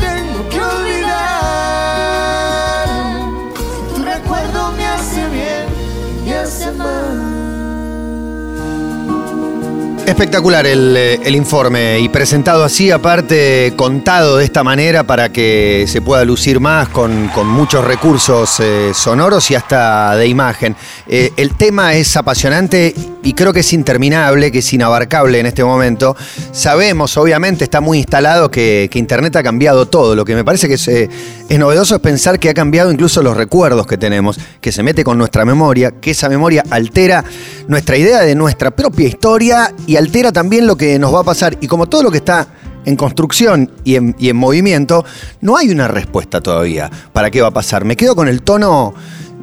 Espectacular 10.06 10.68
el, 10.68 10.96
eh, 10.96 11.20
el 11.24 11.36
informe 11.36 12.00
y 12.00 12.10
presentado 12.10 12.64
así, 12.64 12.92
aparte 12.92 13.74
contado 13.76 14.38
de 14.38 14.46
esta 14.46 14.64
manera 14.64 15.04
para 15.04 15.30
que 15.30 15.86
se 15.88 16.00
pueda 16.00 16.24
lucir 16.24 16.60
más 16.60 16.90
con, 16.90 17.28
con 17.30 17.48
muchos 17.48 17.84
recursos 17.84 18.60
eh, 18.60 18.92
sonoros 18.94 19.50
y 19.50 19.56
hasta 19.56 20.16
de 20.16 20.28
imagen. 20.28 20.76
Eh, 21.08 21.34
el 21.36 21.56
tema 21.56 21.96
es 21.96 22.16
apasionante 22.16 22.94
y 23.26 23.34
creo 23.34 23.52
que 23.52 23.62
es 23.62 23.74
interminable, 23.74 24.52
que 24.52 24.60
es 24.60 24.74
inabarcable 24.74 25.40
en 25.40 25.48
este 25.48 25.64
momento. 25.64 26.16
Sabemos, 26.52 27.18
obviamente, 27.18 27.64
está 27.64 27.82
muy 27.82 27.98
instalado 27.98 28.52
que, 28.52 28.90
Internet 28.94 29.36
ha 29.36 29.44
cambiado 29.44 29.88
todo. 29.88 30.16
Lo 30.16 30.24
que 30.24 30.36
me 30.36 30.46
parece 30.46 30.68
que 30.68 30.76
es, 30.76 30.88
eh, 30.88 31.10
es 31.50 31.60
novedoso 31.60 31.96
es 31.96 32.02
pensar 32.02 32.40
que 32.40 32.50
ha 32.50 32.54
cambiado 32.54 32.92
incluso 32.92 33.22
los 33.24 33.36
recuerdos 33.36 33.88
que 33.88 33.98
tenemos, 33.98 34.40
que 34.62 34.72
se 34.72 34.84
mete 34.84 35.04
con 35.04 35.18
nuestra 35.18 35.44
memoria, 35.44 35.92
que 35.92 36.12
esa 36.12 36.30
memoria 36.30 36.64
altera 36.70 37.26
nuestra 37.68 37.98
idea 37.98 38.22
de 38.22 38.36
nuestra 38.36 38.72
propia 38.72 39.08
historia 39.08 39.74
y 39.88 39.96
altera 39.96 40.32
también 40.32 40.68
lo 40.68 40.78
que 40.78 41.00
nos 41.00 41.14
va 41.14 41.22
a 41.22 41.24
pasar. 41.24 41.58
Y 41.62 41.68
como 41.68 41.88
todo 41.88 42.04
lo 42.04 42.12
que 42.12 42.20
está 42.20 42.48
en 42.86 42.96
construcción 42.96 43.72
y 43.84 43.96
en 43.96 44.36
movimiento, 44.36 45.04
no 45.42 45.58
hay 45.58 45.72
una 45.72 45.88
respuesta 45.88 46.42
todavía 46.42 46.92
para 47.12 47.32
qué 47.32 47.42
va 47.42 47.48
a 47.48 47.54
pasar. 47.54 47.86
Me 47.86 47.96
quedo 47.96 48.16
con 48.16 48.28
el 48.28 48.44
tono 48.44 48.94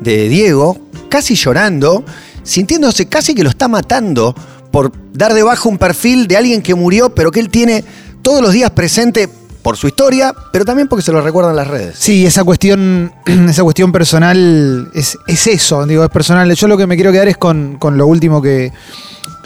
de 0.00 0.28
Diego, 0.28 0.78
casi 1.08 1.34
llorando, 1.34 2.04
sintiéndose 2.42 3.06
casi 3.06 3.34
que 3.34 3.42
lo 3.42 3.50
está 3.50 3.68
matando 3.68 4.34
por 4.70 4.92
dar 5.12 5.34
debajo 5.34 5.68
un 5.68 5.78
perfil 5.78 6.26
de 6.26 6.36
alguien 6.36 6.62
que 6.62 6.74
murió, 6.74 7.14
pero 7.14 7.30
que 7.30 7.40
él 7.40 7.48
tiene 7.50 7.84
todos 8.22 8.40
los 8.42 8.52
días 8.52 8.70
presente 8.70 9.28
por 9.62 9.76
su 9.76 9.86
historia, 9.86 10.34
pero 10.52 10.64
también 10.64 10.88
porque 10.88 11.04
se 11.04 11.12
lo 11.12 11.20
recuerdan 11.20 11.54
las 11.54 11.68
redes. 11.68 11.94
Sí, 11.98 12.26
esa 12.26 12.42
cuestión, 12.42 13.12
esa 13.26 13.62
cuestión 13.62 13.92
personal 13.92 14.90
es, 14.94 15.16
es 15.28 15.46
eso, 15.46 15.86
digo, 15.86 16.02
es 16.04 16.10
personal. 16.10 16.52
Yo 16.52 16.66
lo 16.68 16.76
que 16.76 16.86
me 16.86 16.96
quiero 16.96 17.12
quedar 17.12 17.28
es 17.28 17.36
con, 17.36 17.76
con 17.78 17.96
lo 17.96 18.06
último 18.08 18.42
que, 18.42 18.72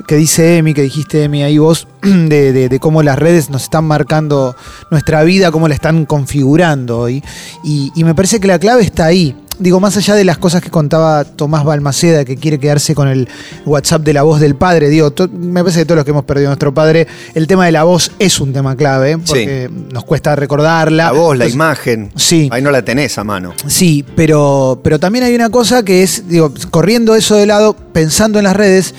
que 0.07 0.17
dice 0.17 0.57
Emi, 0.59 0.73
que 0.73 0.83
dijiste 0.83 1.25
Emi 1.25 1.43
ahí 1.43 1.59
vos, 1.59 1.87
de, 2.03 2.53
de- 2.69 2.81
cómo 2.81 3.03
las 3.03 3.19
redes 3.19 3.51
nos 3.51 3.65
están 3.65 3.85
marcando 3.85 4.57
nuestra 4.91 5.23
vida, 5.23 5.51
cómo 5.51 5.69
la 5.69 5.75
están 5.75 6.07
configurando 6.07 6.99
hoy. 7.01 7.23
Y 7.63 7.93
me 8.05 8.15
parece 8.15 8.41
que 8.41 8.47
la 8.49 8.59
clave 8.59 8.83
está 8.85 9.05
ahí. 9.07 9.37
Digo, 9.59 9.81
más 9.81 9.97
allá 9.97 10.15
de 10.15 10.25
las 10.25 10.37
cosas 10.37 10.61
que 10.61 10.69
contaba 10.71 11.25
Tomás 11.25 11.65
Balmaceda, 11.65 12.25
que 12.27 12.37
quiere 12.37 12.59
quedarse 12.59 12.95
con 12.95 13.09
el 13.09 13.27
WhatsApp 13.65 14.03
de 14.03 14.13
la 14.13 14.23
voz 14.23 14.39
del 14.41 14.55
padre, 14.55 14.89
digo, 14.91 15.11
to- 15.13 15.29
me 15.29 15.63
parece 15.63 15.81
que 15.81 15.85
todos 15.87 15.97
los 15.97 16.05
que 16.05 16.11
hemos 16.11 16.25
perdido 16.25 16.49
a 16.49 16.51
nuestro 16.51 16.75
padre, 16.75 17.07
el 17.35 17.47
tema 17.47 17.65
de 17.65 17.73
la 17.73 17.85
voz 17.85 18.13
es 18.19 18.39
un 18.41 18.53
tema 18.53 18.77
clave, 18.77 19.17
porque 19.19 19.71
nos 19.93 20.05
cuesta 20.05 20.37
recordarla. 20.37 21.05
La 21.05 21.13
voz, 21.13 21.37
la 21.39 21.47
imagen. 21.49 22.11
Sí. 22.17 22.49
Ahí 22.53 22.61
no 22.61 22.71
la 22.71 22.83
tenés 22.85 23.17
a 23.17 23.25
mano. 23.25 23.55
Sí, 23.67 24.05
pero, 24.15 24.81
pero 24.85 25.01
también 25.01 25.25
hay 25.25 25.35
una 25.35 25.49
cosa 25.49 25.83
que 25.83 26.03
es, 26.03 26.29
digo, 26.29 26.53
corriendo 26.71 27.15
eso 27.15 27.37
de 27.37 27.47
lado, 27.47 27.75
pensando 27.93 28.39
en 28.39 28.45
las 28.45 28.57
redes, 28.57 28.95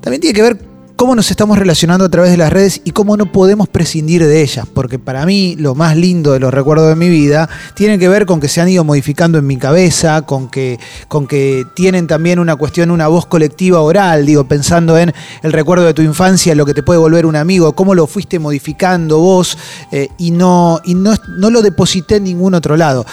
también 0.00 0.20
tiene 0.20 0.34
que 0.34 0.42
ver 0.42 0.56
cómo 1.00 1.14
nos 1.14 1.30
estamos 1.30 1.58
relacionando 1.58 2.04
a 2.04 2.10
través 2.10 2.30
de 2.30 2.36
las 2.36 2.52
redes 2.52 2.82
y 2.84 2.90
cómo 2.90 3.16
no 3.16 3.32
podemos 3.32 3.70
prescindir 3.70 4.22
de 4.22 4.42
ellas, 4.42 4.66
porque 4.74 4.98
para 4.98 5.24
mí 5.24 5.56
lo 5.58 5.74
más 5.74 5.96
lindo 5.96 6.32
de 6.32 6.40
los 6.40 6.52
recuerdos 6.52 6.90
de 6.90 6.94
mi 6.94 7.08
vida 7.08 7.48
tiene 7.72 7.98
que 7.98 8.06
ver 8.06 8.26
con 8.26 8.38
que 8.38 8.48
se 8.48 8.60
han 8.60 8.68
ido 8.68 8.84
modificando 8.84 9.38
en 9.38 9.46
mi 9.46 9.56
cabeza, 9.56 10.20
con 10.26 10.50
que, 10.50 10.78
con 11.08 11.26
que 11.26 11.64
tienen 11.74 12.06
también 12.06 12.38
una 12.38 12.54
cuestión, 12.56 12.90
una 12.90 13.08
voz 13.08 13.24
colectiva 13.24 13.80
oral, 13.80 14.26
digo, 14.26 14.44
pensando 14.44 14.98
en 14.98 15.14
el 15.42 15.54
recuerdo 15.54 15.86
de 15.86 15.94
tu 15.94 16.02
infancia, 16.02 16.54
lo 16.54 16.66
que 16.66 16.74
te 16.74 16.82
puede 16.82 17.00
volver 17.00 17.24
un 17.24 17.36
amigo, 17.36 17.72
cómo 17.72 17.94
lo 17.94 18.06
fuiste 18.06 18.38
modificando 18.38 19.20
vos 19.20 19.56
eh, 19.92 20.10
y, 20.18 20.32
no, 20.32 20.82
y 20.84 20.96
no, 20.96 21.14
no 21.38 21.48
lo 21.48 21.62
deposité 21.62 22.16
en 22.16 22.24
ningún 22.24 22.52
otro 22.52 22.76
lado. 22.76 23.06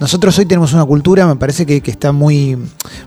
Nosotros 0.00 0.38
hoy 0.38 0.46
tenemos 0.46 0.72
una 0.74 0.84
cultura, 0.84 1.26
me 1.26 1.34
parece 1.36 1.66
que, 1.66 1.80
que 1.80 1.90
está 1.90 2.12
muy, 2.12 2.56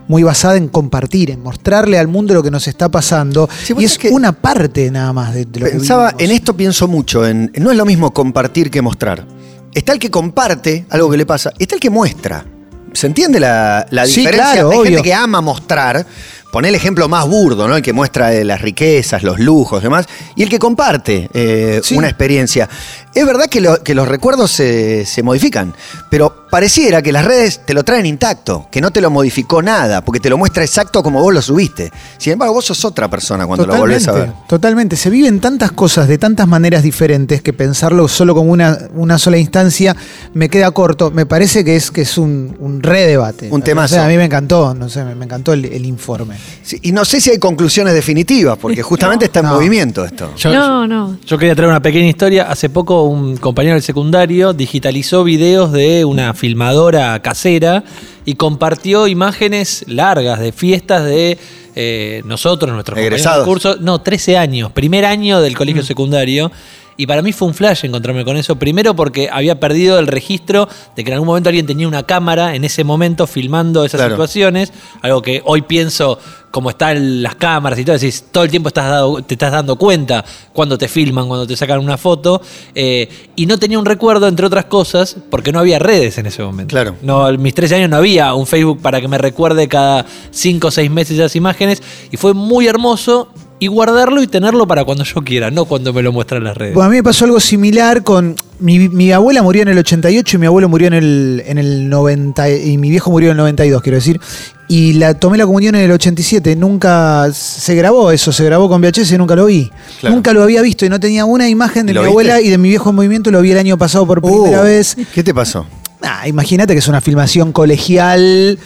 muy 0.08 0.22
basada 0.22 0.56
en 0.56 0.68
compartir, 0.68 1.30
en 1.30 1.42
mostrarle 1.42 1.98
al 1.98 2.06
mundo 2.06 2.34
lo 2.34 2.42
que 2.42 2.50
nos 2.50 2.68
está 2.68 2.90
pasando. 2.90 3.48
y 3.78 3.84
es 3.84 3.98
una 4.10 4.32
parte 4.32 4.90
nada 4.90 5.12
más 5.14 5.32
de, 5.32 5.46
de 5.46 5.60
lo 5.60 5.66
Pensaba, 5.70 6.12
que 6.12 6.24
en 6.26 6.30
esto 6.32 6.54
pienso 6.54 6.88
mucho, 6.88 7.26
en, 7.26 7.50
no 7.58 7.70
es 7.70 7.76
lo 7.78 7.86
mismo 7.86 8.12
compartir 8.12 8.70
que 8.70 8.82
mostrar. 8.82 9.26
Está 9.72 9.94
el 9.94 9.98
que 9.98 10.10
comparte 10.10 10.84
algo 10.90 11.08
que 11.10 11.16
le 11.16 11.24
pasa, 11.24 11.50
está 11.58 11.76
el 11.76 11.80
que 11.80 11.88
muestra. 11.88 12.44
¿Se 12.92 13.06
entiende 13.06 13.40
la, 13.40 13.86
la 13.90 14.04
Sí, 14.04 14.20
diferencia? 14.20 14.52
claro, 14.52 14.70
Hay 14.72 14.76
obvio. 14.76 14.90
gente 14.90 15.02
que 15.02 15.14
ama 15.14 15.40
mostrar, 15.40 16.06
pone 16.52 16.68
el 16.68 16.74
ejemplo 16.74 17.08
más 17.08 17.26
burdo, 17.26 17.66
¿no? 17.66 17.74
El 17.74 17.82
que 17.82 17.94
muestra 17.94 18.34
eh, 18.34 18.44
las 18.44 18.60
riquezas, 18.60 19.22
los 19.22 19.38
lujos, 19.40 19.82
demás, 19.82 20.04
y 20.36 20.42
el 20.42 20.50
que 20.50 20.58
comparte 20.58 21.30
eh, 21.32 21.80
una 21.96 22.08
experiencia. 22.08 22.68
Es 23.14 23.26
verdad 23.26 23.46
que, 23.46 23.60
lo- 23.60 23.82
que 23.82 23.94
los 23.94 24.08
recuerdos 24.08 24.50
se, 24.50 25.04
se 25.04 25.22
modifican, 25.22 25.74
pero 26.10 26.46
pareciera 26.50 27.02
que 27.02 27.12
las 27.12 27.24
redes 27.24 27.60
te 27.64 27.74
lo 27.74 27.82
traen 27.82 28.04
intacto, 28.06 28.68
que 28.70 28.80
no 28.80 28.90
te 28.90 29.00
lo 29.02 29.10
modificó 29.10 29.62
nada, 29.62 30.02
porque 30.02 30.18
te 30.20 30.28
lo 30.30 30.38
muestra 30.38 30.62
exacto 30.64 31.02
como 31.02 31.20
vos 31.22 31.32
lo 31.32 31.40
subiste. 31.42 31.90
Sin 32.18 32.34
embargo, 32.34 32.54
vos 32.54 32.64
sos 32.66 32.84
otra 32.86 33.08
persona 33.08 33.46
cuando 33.46 33.66
lo 33.66 33.76
volvés 33.76 34.06
a 34.08 34.12
ver. 34.12 34.32
Totalmente. 34.48 34.96
Se 34.96 35.08
viven 35.10 35.40
tantas 35.40 35.72
cosas 35.72 36.08
de 36.08 36.16
tantas 36.18 36.46
maneras 36.48 36.82
diferentes 36.82 37.42
que 37.42 37.52
pensarlo 37.52 38.08
solo 38.08 38.34
como 38.34 38.50
una, 38.52 38.78
una 38.94 39.18
sola 39.18 39.36
instancia 39.38 39.94
me 40.34 40.48
queda 40.48 40.70
corto. 40.70 41.10
Me 41.10 41.26
parece 41.26 41.64
que 41.64 41.76
es, 41.76 41.90
que 41.90 42.02
es 42.02 42.16
un, 42.18 42.56
un 42.60 42.82
redebate. 42.82 43.46
Un 43.50 43.60
No 43.60 43.64
temazo. 43.64 43.94
sé, 43.96 44.00
a 44.00 44.08
mí 44.08 44.16
me 44.16 44.24
encantó, 44.24 44.74
no 44.74 44.88
sé, 44.88 45.04
me, 45.04 45.14
me 45.14 45.24
encantó 45.26 45.52
el, 45.52 45.64
el 45.66 45.84
informe. 45.86 46.36
Sí, 46.62 46.78
y 46.82 46.92
no 46.92 47.04
sé 47.04 47.20
si 47.20 47.30
hay 47.30 47.38
conclusiones 47.38 47.92
definitivas, 47.94 48.56
porque 48.58 48.82
justamente 48.82 49.26
está 49.26 49.40
en 49.40 49.46
movimiento 49.46 50.04
esto. 50.04 50.34
Yo- 50.36 50.52
No, 50.52 50.86
no. 50.86 51.18
Yo 51.26 51.36
quería 51.38 51.54
traer 51.54 51.70
una 51.70 51.80
pequeña 51.82 52.08
historia. 52.08 52.50
Hace 52.50 52.68
poco 52.70 53.01
un 53.04 53.36
compañero 53.36 53.74
del 53.74 53.82
secundario 53.82 54.52
digitalizó 54.52 55.24
videos 55.24 55.72
de 55.72 56.04
una 56.04 56.34
filmadora 56.34 57.20
casera 57.22 57.84
y 58.24 58.34
compartió 58.34 59.08
imágenes 59.08 59.84
largas 59.88 60.40
de 60.40 60.52
fiestas 60.52 61.04
de 61.04 61.38
eh, 61.74 62.22
nosotros, 62.24 62.72
nuestros 62.72 62.94
compañeros 62.94 63.20
Egresados. 63.20 63.46
de 63.46 63.50
curso. 63.50 63.76
No, 63.80 64.00
13 64.00 64.36
años, 64.36 64.72
primer 64.72 65.04
año 65.04 65.40
del 65.40 65.56
colegio 65.56 65.82
secundario. 65.82 66.50
Y 66.96 67.06
para 67.06 67.22
mí 67.22 67.32
fue 67.32 67.48
un 67.48 67.54
flash 67.54 67.84
encontrarme 67.84 68.24
con 68.24 68.36
eso. 68.36 68.56
Primero 68.56 68.94
porque 68.94 69.28
había 69.32 69.58
perdido 69.58 69.98
el 69.98 70.06
registro 70.06 70.68
de 70.94 71.02
que 71.04 71.10
en 71.10 71.14
algún 71.14 71.26
momento 71.26 71.48
alguien 71.48 71.66
tenía 71.66 71.88
una 71.88 72.02
cámara 72.04 72.54
en 72.54 72.64
ese 72.64 72.84
momento 72.84 73.26
filmando 73.26 73.84
esas 73.84 74.00
Claro. 74.00 74.14
situaciones. 74.14 74.72
Algo 75.00 75.22
que 75.22 75.40
hoy 75.44 75.62
pienso, 75.62 76.18
como 76.50 76.68
están 76.70 77.22
las 77.22 77.34
cámaras 77.36 77.78
y 77.78 77.84
todo, 77.84 77.94
decís, 77.96 78.26
todo 78.30 78.44
el 78.44 78.50
tiempo 78.50 78.68
estás 78.68 78.90
dado- 78.90 79.22
te 79.22 79.34
estás 79.34 79.52
dando 79.52 79.76
cuenta 79.76 80.22
cuando 80.52 80.76
te 80.76 80.86
filman, 80.86 81.26
cuando 81.28 81.46
te 81.46 81.56
sacan 81.56 81.78
una 81.80 81.96
foto. 81.96 82.40
eh, 82.74 83.08
y 83.36 83.46
no 83.46 83.58
tenía 83.58 83.78
un 83.78 83.84
recuerdo, 83.86 84.28
entre 84.28 84.46
otras 84.46 84.66
cosas, 84.66 85.16
porque 85.30 85.50
no 85.52 85.58
había 85.58 85.78
redes 85.78 86.18
en 86.18 86.26
ese 86.26 86.42
momento. 86.42 86.72
Claro. 86.72 86.96
No, 87.02 87.28
en 87.28 87.40
mis 87.40 87.54
13 87.54 87.76
años 87.76 87.88
no 87.90 87.96
había 87.96 88.34
un 88.34 88.46
Facebook 88.46 88.80
para 88.82 89.00
que 89.00 89.08
me 89.08 89.18
recuerde 89.18 89.66
cada 89.68 90.04
5 90.30 90.68
o 90.68 90.70
6 90.70 90.90
meses 90.90 91.18
esas 91.18 91.34
imágenes. 91.36 91.82
Y 92.10 92.16
fue 92.18 92.34
muy 92.34 92.66
hermoso. 92.66 93.28
Y 93.62 93.68
guardarlo 93.68 94.20
y 94.22 94.26
tenerlo 94.26 94.66
para 94.66 94.84
cuando 94.84 95.04
yo 95.04 95.22
quiera, 95.22 95.52
no 95.52 95.66
cuando 95.66 95.92
me 95.92 96.02
lo 96.02 96.10
muestran 96.10 96.42
las 96.42 96.56
redes. 96.56 96.74
Bueno, 96.74 96.88
a 96.88 96.90
mí 96.90 96.96
me 96.96 97.02
pasó 97.04 97.26
algo 97.26 97.38
similar 97.38 98.02
con. 98.02 98.34
Mi, 98.58 98.88
mi 98.88 99.12
abuela 99.12 99.40
murió 99.40 99.62
en 99.62 99.68
el 99.68 99.78
88 99.78 100.36
y 100.36 100.40
mi 100.40 100.46
abuelo 100.46 100.68
murió 100.68 100.88
en 100.88 100.94
el, 100.94 101.42
en 101.46 101.58
el 101.58 101.88
90. 101.88 102.50
Y 102.50 102.76
mi 102.78 102.90
viejo 102.90 103.12
murió 103.12 103.28
en 103.28 103.32
el 103.32 103.36
92, 103.38 103.80
quiero 103.82 103.96
decir. 103.98 104.20
Y 104.66 104.94
la 104.94 105.14
tomé 105.14 105.38
la 105.38 105.46
comunión 105.46 105.76
en 105.76 105.82
el 105.82 105.92
87. 105.92 106.56
Nunca 106.56 107.28
se 107.32 107.74
grabó 107.76 108.10
eso, 108.10 108.32
se 108.32 108.44
grabó 108.44 108.68
con 108.68 108.80
VHS 108.80 109.12
y 109.12 109.18
nunca 109.18 109.36
lo 109.36 109.46
vi. 109.46 109.70
Claro. 110.00 110.16
Nunca 110.16 110.32
lo 110.32 110.42
había 110.42 110.60
visto 110.60 110.84
y 110.84 110.88
no 110.88 110.98
tenía 110.98 111.24
una 111.24 111.48
imagen 111.48 111.86
de 111.86 111.92
¿Y 111.92 111.98
mi 111.98 112.04
abuela 112.04 112.40
y 112.40 112.48
de 112.48 112.58
mi 112.58 112.68
viejo 112.68 112.90
en 112.90 112.96
movimiento. 112.96 113.30
Lo 113.30 113.40
vi 113.42 113.52
el 113.52 113.58
año 113.58 113.78
pasado 113.78 114.06
por 114.08 114.20
primera 114.22 114.60
Uh, 114.60 114.64
vez. 114.64 114.96
¿Qué 115.14 115.22
te 115.22 115.32
pasó? 115.32 115.66
Ah, 116.02 116.26
Imagínate 116.26 116.72
que 116.72 116.80
es 116.80 116.88
una 116.88 117.00
filmación 117.00 117.52
colegial, 117.52 118.58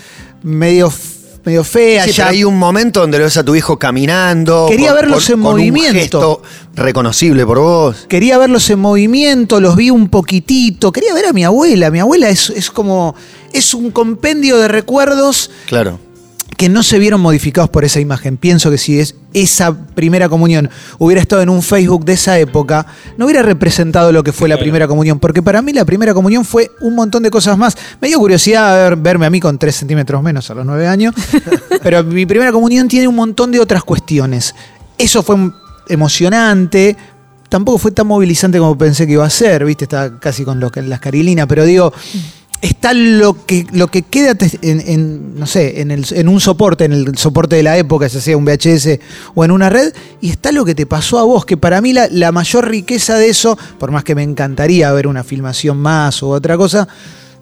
medio, 0.42 0.90
medio 1.46 1.64
fea. 1.64 2.04
Sí, 2.04 2.10
ya 2.12 2.24
pero 2.26 2.36
hay 2.36 2.44
un 2.44 2.58
momento 2.58 3.00
donde 3.00 3.18
lo 3.18 3.24
ves 3.24 3.36
a 3.38 3.44
tu 3.44 3.54
hijo 3.54 3.78
caminando. 3.78 4.66
Quería 4.68 4.88
con- 4.88 4.96
verlos 4.96 5.24
con- 5.26 5.34
en 5.34 5.42
con 5.42 5.52
movimiento. 5.52 5.88
Un 5.90 5.94
gesto 6.00 6.42
reconocible 6.74 7.46
por 7.46 7.58
vos. 7.60 8.06
Quería 8.08 8.36
verlos 8.36 8.68
en 8.68 8.78
movimiento, 8.80 9.60
los 9.60 9.76
vi 9.76 9.90
un 9.90 10.08
poquitito. 10.08 10.92
Quería 10.92 11.14
ver 11.14 11.26
a 11.26 11.32
mi 11.32 11.44
abuela. 11.44 11.90
Mi 11.90 12.00
abuela 12.00 12.28
es, 12.28 12.50
es 12.50 12.70
como. 12.70 13.14
Es 13.52 13.72
un 13.72 13.90
compendio 13.90 14.58
de 14.58 14.68
recuerdos 14.68 15.50
Claro. 15.66 15.98
que 16.58 16.68
no 16.68 16.82
se 16.82 16.98
vieron 16.98 17.20
modificados 17.20 17.70
por 17.70 17.84
esa 17.84 18.00
imagen. 18.00 18.36
Pienso 18.36 18.70
que 18.70 18.78
si 18.78 18.98
es 18.98 19.14
esa 19.36 19.76
primera 19.94 20.28
comunión 20.30 20.70
hubiera 20.98 21.20
estado 21.20 21.42
en 21.42 21.50
un 21.50 21.62
Facebook 21.62 22.06
de 22.06 22.14
esa 22.14 22.38
época, 22.38 22.86
no 23.18 23.26
hubiera 23.26 23.42
representado 23.42 24.10
lo 24.10 24.24
que 24.24 24.32
fue 24.32 24.48
la 24.48 24.58
primera 24.58 24.88
comunión. 24.88 25.18
Porque 25.18 25.42
para 25.42 25.60
mí 25.60 25.72
la 25.74 25.84
primera 25.84 26.14
comunión 26.14 26.42
fue 26.44 26.70
un 26.80 26.94
montón 26.94 27.22
de 27.22 27.30
cosas 27.30 27.58
más. 27.58 27.76
Me 28.00 28.08
dio 28.08 28.18
curiosidad 28.18 28.74
ver- 28.90 28.96
verme 28.96 29.26
a 29.26 29.30
mí 29.30 29.38
con 29.38 29.58
3 29.58 29.76
centímetros 29.76 30.22
menos 30.22 30.50
a 30.50 30.54
los 30.54 30.64
9 30.64 30.86
años. 30.88 31.14
pero 31.82 32.02
mi 32.02 32.24
primera 32.24 32.50
comunión 32.50 32.88
tiene 32.88 33.06
un 33.08 33.14
montón 33.14 33.52
de 33.52 33.60
otras 33.60 33.84
cuestiones. 33.84 34.54
Eso 34.96 35.22
fue 35.22 35.36
emocionante. 35.88 36.96
Tampoco 37.48 37.78
fue 37.78 37.90
tan 37.92 38.06
movilizante 38.06 38.58
como 38.58 38.76
pensé 38.76 39.06
que 39.06 39.12
iba 39.12 39.24
a 39.26 39.30
ser, 39.30 39.64
¿viste? 39.64 39.84
Está 39.84 40.18
casi 40.18 40.44
con 40.44 40.58
lo 40.58 40.70
que 40.72 40.80
las 40.82 40.98
carilinas, 40.98 41.46
pero 41.46 41.64
digo, 41.64 41.92
está 42.62 42.94
lo 42.94 43.44
que, 43.46 43.66
lo 43.72 43.88
que 43.88 44.02
queda 44.02 44.36
en, 44.62 44.80
en, 44.86 45.38
no 45.38 45.46
sé, 45.46 45.80
en, 45.80 45.90
el- 45.90 46.06
en 46.10 46.28
un 46.28 46.40
soporte, 46.40 46.84
en 46.84 46.92
el 46.92 47.16
soporte 47.18 47.56
de 47.56 47.62
la 47.62 47.76
época, 47.76 48.06
ya 48.06 48.20
sea 48.20 48.36
un 48.36 48.44
VHS 48.44 48.98
o 49.34 49.44
en 49.44 49.50
una 49.50 49.68
red, 49.70 49.92
y 50.20 50.30
está 50.30 50.52
lo 50.52 50.64
que 50.64 50.74
te 50.74 50.86
pasó 50.86 51.18
a 51.18 51.24
vos, 51.24 51.44
que 51.44 51.56
para 51.56 51.80
mí 51.80 51.92
la, 51.92 52.08
la 52.10 52.32
mayor 52.32 52.68
riqueza 52.68 53.16
de 53.18 53.28
eso, 53.28 53.58
por 53.78 53.90
más 53.90 54.04
que 54.04 54.14
me 54.14 54.22
encantaría 54.22 54.90
ver 54.92 55.06
una 55.06 55.22
filmación 55.24 55.76
más 55.78 56.22
o 56.22 56.28
otra 56.30 56.56
cosa, 56.56 56.88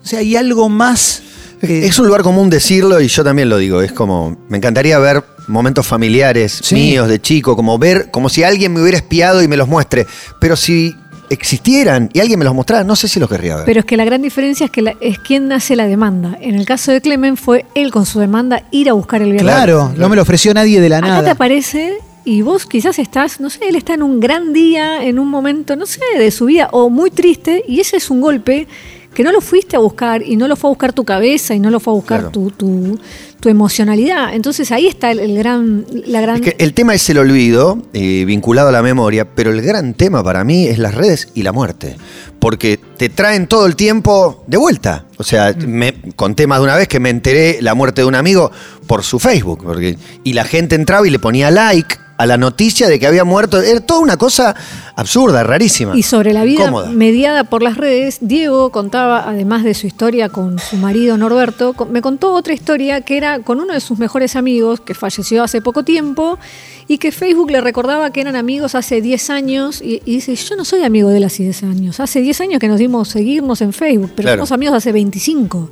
o 0.02 0.06
sea, 0.06 0.18
hay 0.18 0.36
algo 0.36 0.68
más... 0.68 1.22
Es 1.62 1.98
un 1.98 2.06
lugar 2.06 2.20
común 2.22 2.50
decirlo 2.50 3.00
y 3.00 3.08
yo 3.08 3.24
también 3.24 3.48
lo 3.48 3.56
digo. 3.56 3.80
Es 3.80 3.90
como, 3.92 4.36
me 4.50 4.58
encantaría 4.58 4.98
ver 4.98 5.24
momentos 5.46 5.86
familiares 5.86 6.60
Sí. 6.62 6.74
míos 6.74 7.08
de 7.08 7.22
chico, 7.22 7.56
como 7.56 7.78
ver, 7.78 8.10
como 8.10 8.28
si 8.28 8.42
alguien 8.42 8.74
me 8.74 8.82
hubiera 8.82 8.98
espiado 8.98 9.42
y 9.42 9.48
me 9.48 9.56
los 9.56 9.66
muestre. 9.66 10.06
Pero 10.40 10.56
si 10.56 10.94
existieran 11.30 12.10
y 12.12 12.20
alguien 12.20 12.38
me 12.38 12.44
los 12.44 12.54
mostrara, 12.54 12.84
no 12.84 12.96
sé 12.96 13.08
si 13.08 13.20
los 13.20 13.28
querría 13.28 13.56
ver. 13.56 13.64
Pero 13.64 13.80
es 13.80 13.86
que 13.86 13.96
la 13.96 14.04
gran 14.04 14.22
diferencia 14.22 14.66
es 14.66 14.70
que 14.70 14.82
la- 14.82 14.94
es 15.00 15.18
quien 15.18 15.50
hace 15.52 15.76
la 15.76 15.86
demanda. 15.86 16.36
En 16.40 16.54
el 16.54 16.66
caso 16.66 16.92
de 16.92 17.00
Clemen 17.00 17.36
fue 17.36 17.66
él 17.74 17.90
con 17.90 18.06
su 18.06 18.18
demanda 18.20 18.62
ir 18.70 18.88
a 18.88 18.92
buscar 18.94 19.22
el 19.22 19.32
viernes. 19.32 19.52
Claro, 19.54 19.92
no 19.96 20.08
me 20.08 20.16
lo 20.16 20.22
ofreció 20.22 20.54
nadie 20.54 20.80
de 20.80 20.88
la 20.88 20.98
Acá 20.98 21.06
te 21.06 21.12
nada. 21.12 21.30
aparece 21.32 21.94
y 22.24 22.42
vos 22.42 22.66
quizás 22.66 22.98
estás, 22.98 23.40
no 23.40 23.50
sé, 23.50 23.68
él 23.68 23.76
está 23.76 23.94
en 23.94 24.02
un 24.02 24.18
gran 24.20 24.52
día, 24.52 25.04
en 25.04 25.18
un 25.18 25.28
momento, 25.28 25.76
no 25.76 25.84
sé, 25.86 26.00
de 26.18 26.30
su 26.30 26.46
vida, 26.46 26.68
o 26.72 26.88
muy 26.88 27.10
triste, 27.10 27.62
y 27.68 27.80
ese 27.80 27.96
es 27.98 28.10
un 28.10 28.20
golpe 28.22 28.66
que 29.14 29.22
no 29.22 29.32
lo 29.32 29.40
fuiste 29.40 29.76
a 29.76 29.78
buscar 29.78 30.22
y 30.22 30.36
no 30.36 30.48
lo 30.48 30.56
fue 30.56 30.68
a 30.68 30.72
buscar 30.72 30.92
tu 30.92 31.04
cabeza 31.04 31.54
y 31.54 31.60
no 31.60 31.70
lo 31.70 31.80
fue 31.80 31.92
a 31.92 31.94
buscar 31.94 32.18
Claro. 32.20 32.30
tu, 32.32 32.50
tu, 32.50 32.98
tu 33.40 33.48
emocionalidad. 33.48 34.34
Entonces 34.34 34.70
ahí 34.72 34.86
está 34.86 35.10
el, 35.10 35.20
el 35.20 35.38
gran, 35.38 35.86
la 36.06 36.20
gran... 36.20 36.36
Es 36.36 36.42
que 36.42 36.56
el 36.58 36.74
tema 36.74 36.94
es 36.94 37.08
el 37.10 37.18
olvido, 37.18 37.78
eh, 37.92 38.24
vinculado 38.26 38.68
a 38.68 38.72
la 38.72 38.82
memoria, 38.82 39.24
pero 39.34 39.50
el 39.52 39.62
gran 39.62 39.94
tema 39.94 40.22
para 40.24 40.44
mí 40.44 40.66
es 40.66 40.78
las 40.78 40.94
redes 40.94 41.28
y 41.34 41.42
la 41.42 41.52
muerte. 41.52 41.96
Porque 42.38 42.78
te 42.96 43.08
traen 43.08 43.46
todo 43.46 43.64
el 43.66 43.76
tiempo 43.76 44.44
de 44.46 44.56
vuelta. 44.58 45.06
O 45.16 45.24
sea, 45.24 45.54
me 45.66 45.94
conté 46.16 46.46
más 46.46 46.58
de 46.58 46.64
una 46.64 46.76
vez 46.76 46.88
que 46.88 47.00
me 47.00 47.08
enteré 47.10 47.58
la 47.62 47.74
muerte 47.74 48.02
de 48.02 48.06
un 48.08 48.14
amigo 48.14 48.50
por 48.86 49.02
su 49.02 49.18
Facebook. 49.18 49.60
Porque, 49.64 49.96
y 50.24 50.32
la 50.34 50.44
gente 50.44 50.74
entraba 50.74 51.06
y 51.06 51.10
le 51.10 51.18
ponía 51.18 51.50
like 51.50 51.96
a 52.16 52.26
la 52.26 52.36
noticia 52.36 52.88
de 52.88 52.98
que 52.98 53.06
había 53.06 53.24
muerto. 53.24 53.60
Era 53.60 53.80
toda 53.80 54.00
una 54.00 54.16
cosa 54.16 54.54
absurda, 54.96 55.42
rarísima. 55.42 55.96
Y 55.96 56.02
sobre 56.02 56.32
la 56.32 56.44
vida 56.44 56.70
mediada 56.92 57.44
por 57.44 57.62
las 57.62 57.76
redes, 57.76 58.18
Diego 58.20 58.70
contaba, 58.70 59.28
además 59.28 59.64
de 59.64 59.74
su 59.74 59.86
historia 59.86 60.28
con 60.28 60.58
su 60.58 60.76
marido 60.76 61.16
Norberto, 61.16 61.74
me 61.90 62.00
contó 62.02 62.32
otra 62.32 62.54
historia 62.54 63.00
que 63.00 63.16
era 63.16 63.40
con 63.40 63.60
uno 63.60 63.74
de 63.74 63.80
sus 63.80 63.98
mejores 63.98 64.36
amigos, 64.36 64.80
que 64.80 64.94
falleció 64.94 65.42
hace 65.42 65.60
poco 65.60 65.82
tiempo, 65.84 66.38
y 66.86 66.98
que 66.98 67.12
Facebook 67.12 67.50
le 67.50 67.60
recordaba 67.60 68.10
que 68.10 68.20
eran 68.20 68.36
amigos 68.36 68.74
hace 68.74 69.00
10 69.00 69.30
años, 69.30 69.80
y, 69.82 70.02
y 70.04 70.16
dice, 70.16 70.34
yo 70.36 70.54
no 70.56 70.64
soy 70.64 70.82
amigo 70.84 71.08
de 71.08 71.16
él 71.16 71.24
hace 71.24 71.42
10 71.42 71.62
años, 71.64 72.00
hace 72.00 72.20
10 72.20 72.40
años 72.42 72.60
que 72.60 72.68
nos 72.68 72.78
dimos 72.78 73.08
seguirnos 73.08 73.60
en 73.62 73.72
Facebook, 73.72 74.12
pero 74.14 74.26
Claro. 74.26 74.38
somos 74.40 74.52
amigos 74.52 74.76
hace 74.76 74.92
25. 74.92 75.70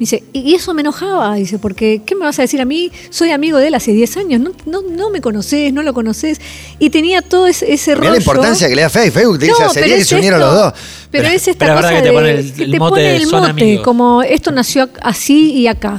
Dice, 0.00 0.24
y 0.32 0.54
eso 0.54 0.72
me 0.74 0.80
enojaba, 0.80 1.34
dice, 1.34 1.58
porque 1.58 2.00
¿qué 2.06 2.14
me 2.14 2.22
vas 2.24 2.38
a 2.38 2.42
decir 2.42 2.60
a 2.60 2.64
mí? 2.64 2.90
Soy 3.10 3.30
amigo 3.32 3.58
de 3.58 3.68
él 3.68 3.74
hace 3.74 3.92
10 3.92 4.16
años, 4.16 4.40
no, 4.40 4.50
no, 4.64 4.80
no 4.80 5.10
me 5.10 5.20
conoces, 5.20 5.72
no 5.74 5.82
lo 5.82 5.92
conoces. 5.92 6.40
Y 6.78 6.88
tenía 6.88 7.20
todo 7.20 7.46
ese, 7.46 7.70
ese 7.72 7.94
rollo. 7.94 8.10
la 8.12 8.16
importancia 8.16 8.66
que 8.66 8.74
le 8.76 8.80
da 8.82 8.88
Facebook. 8.88 9.12
Facebook 9.12 9.38
te 9.40 9.44
dice, 9.46 9.58
No, 9.60 9.66
hace 9.66 9.74
pero 9.80 9.86
10 9.86 9.98
que 9.98 10.04
se 10.06 10.16
unieron 10.16 10.40
los 10.40 10.54
dos. 10.54 10.72
Pero, 11.10 11.28
es 11.28 11.46
esta 11.48 11.66
pero 11.66 11.76
cosa 11.76 11.90
que 11.90 11.96
te 12.02 12.08
de- 12.08 12.12
pone 12.12 12.30
el- 12.30 12.52
que 12.54 12.62
el 12.64 12.70
te 12.70 12.78
mote 12.78 12.90
pone 12.90 13.16
el 13.16 13.26
mote, 13.26 13.82
como 13.82 14.22
esto 14.22 14.50
nació 14.52 14.88
así 15.02 15.52
y 15.52 15.66
acá. 15.66 15.98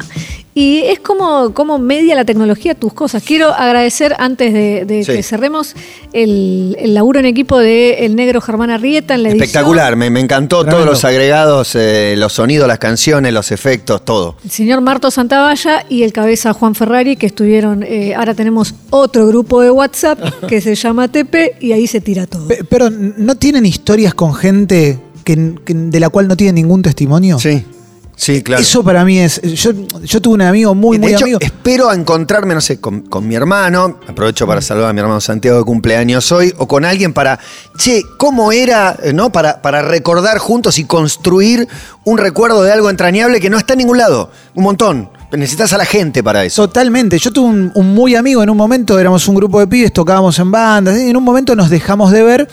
Y 0.54 0.80
es 0.80 1.00
como, 1.00 1.54
como 1.54 1.80
media 1.80 2.14
la 2.14 2.26
tecnología 2.26 2.76
tus 2.76 2.92
cosas. 2.94 3.24
Quiero 3.24 3.50
agradecer, 3.54 4.16
antes 4.20 4.52
de, 4.54 4.84
de 4.86 5.04
Sí. 5.06 5.14
que 5.14 5.24
cerremos, 5.24 5.76
el, 6.12 6.76
el 6.78 6.94
laburo 6.94 7.20
en 7.22 7.26
equipo 7.26 7.58
de 7.58 8.06
El 8.06 8.18
Negro 8.18 8.42
Germán 8.42 8.70
Arrieta 8.70 9.14
en 9.16 9.24
la 9.24 9.30
edición. 9.30 9.44
Espectacular, 9.46 9.96
me, 9.96 10.10
me 10.10 10.20
encantó 10.20 10.66
todos 10.66 10.86
los 10.86 11.06
agregados, 11.06 11.74
eh, 11.76 12.16
los 12.18 12.34
sonidos, 12.34 12.68
las 12.68 12.80
canciones, 12.80 13.32
los 13.32 13.52
efectos, 13.54 14.04
todo. 14.04 14.36
El 14.44 14.52
señor 14.52 14.82
Marto 14.82 15.10
Santavalla 15.10 15.86
y 15.88 16.04
el 16.04 16.12
cabeza 16.12 16.52
Juan 16.54 16.76
Ferrari, 16.76 17.16
que 17.16 17.28
estuvieron. 17.28 17.84
eh, 17.84 18.14
ahora 18.14 18.34
tenemos 18.34 18.76
otro 18.90 19.26
grupo 19.28 19.62
de 19.62 19.72
WhatsApp 19.72 20.20
que 20.50 20.60
se 20.60 20.76
llama 20.76 21.08
TP 21.08 21.56
y 21.62 21.72
ahí 21.72 21.88
se 21.88 22.02
tira 22.02 22.28
todo. 22.28 22.48
Pe- 22.50 22.66
Pero, 22.70 22.90
¿no 22.90 23.36
tienen 23.36 23.66
historias 23.66 24.14
con 24.14 24.34
gente 24.34 25.00
que, 25.24 25.56
que- 25.64 25.74
de 25.74 26.00
la 26.02 26.10
cual 26.10 26.28
no 26.28 26.36
tienen 26.36 26.56
ningún 26.56 26.82
testimonio? 26.82 27.40
Sí, 27.40 27.64
sí, 28.22 28.42
claro. 28.44 28.62
Eso 28.62 28.84
para 28.84 29.04
mí 29.04 29.20
es. 29.20 29.42
Yo, 29.42 29.72
yo 30.04 30.22
tuve 30.22 30.36
un 30.36 30.42
amigo 30.42 30.76
muy, 30.76 30.98
de 30.98 31.04
muy 31.04 31.14
hecho, 31.14 31.26
amigo. 31.26 31.40
espero 31.42 31.90
a 31.90 31.96
encontrarme, 31.96 32.54
no 32.54 32.62
sé, 32.62 32.80
con, 32.80 33.02
con 33.02 33.28
mi 33.28 33.36
hermano, 33.36 34.00
aprovecho 34.08 34.46
para 34.46 34.62
saludar 34.62 34.92
a 34.92 34.94
mi 34.94 35.00
hermano 35.00 35.20
Santiago 35.20 35.58
de 35.58 35.64
cumpleaños 35.64 36.32
hoy, 36.32 36.54
o 36.58 36.68
con 36.68 36.86
alguien 36.86 37.14
para, 37.14 37.40
che, 37.78 38.04
¿cómo 38.18 38.52
era, 38.52 38.98
eh, 39.04 39.14
no? 39.14 39.32
Para, 39.32 39.62
para 39.62 39.82
recordar 39.82 40.38
juntos 40.38 40.78
y 40.78 40.86
construir 40.86 41.68
un 42.04 42.18
recuerdo 42.18 42.64
de 42.64 42.72
algo 42.72 42.90
entrañable 42.90 43.40
que 43.40 43.50
no 43.50 43.58
está 43.58 43.74
en 43.74 43.80
ningún 43.80 43.98
lado. 43.98 44.32
Un 44.56 44.64
montón. 44.64 45.10
Necesitas 45.32 45.72
a 45.72 45.78
la 45.78 45.86
gente 45.86 46.22
para 46.22 46.44
eso. 46.44 46.68
Totalmente. 46.68 47.18
Yo 47.18 47.32
tuve 47.32 47.50
un, 47.50 47.72
un 47.74 47.94
muy 47.94 48.16
amigo 48.16 48.44
en 48.44 48.50
un 48.50 48.58
momento, 48.58 49.00
éramos 49.00 49.28
un 49.30 49.36
grupo 49.36 49.62
de 49.62 49.68
pibes, 49.68 49.94
tocábamos 49.94 50.38
en 50.40 50.52
bandas, 50.52 51.00
y 51.00 51.10
en 51.10 51.16
un 51.16 51.24
momento 51.24 51.56
nos 51.56 51.70
dejamos 51.70 52.12
de 52.12 52.22
ver. 52.22 52.50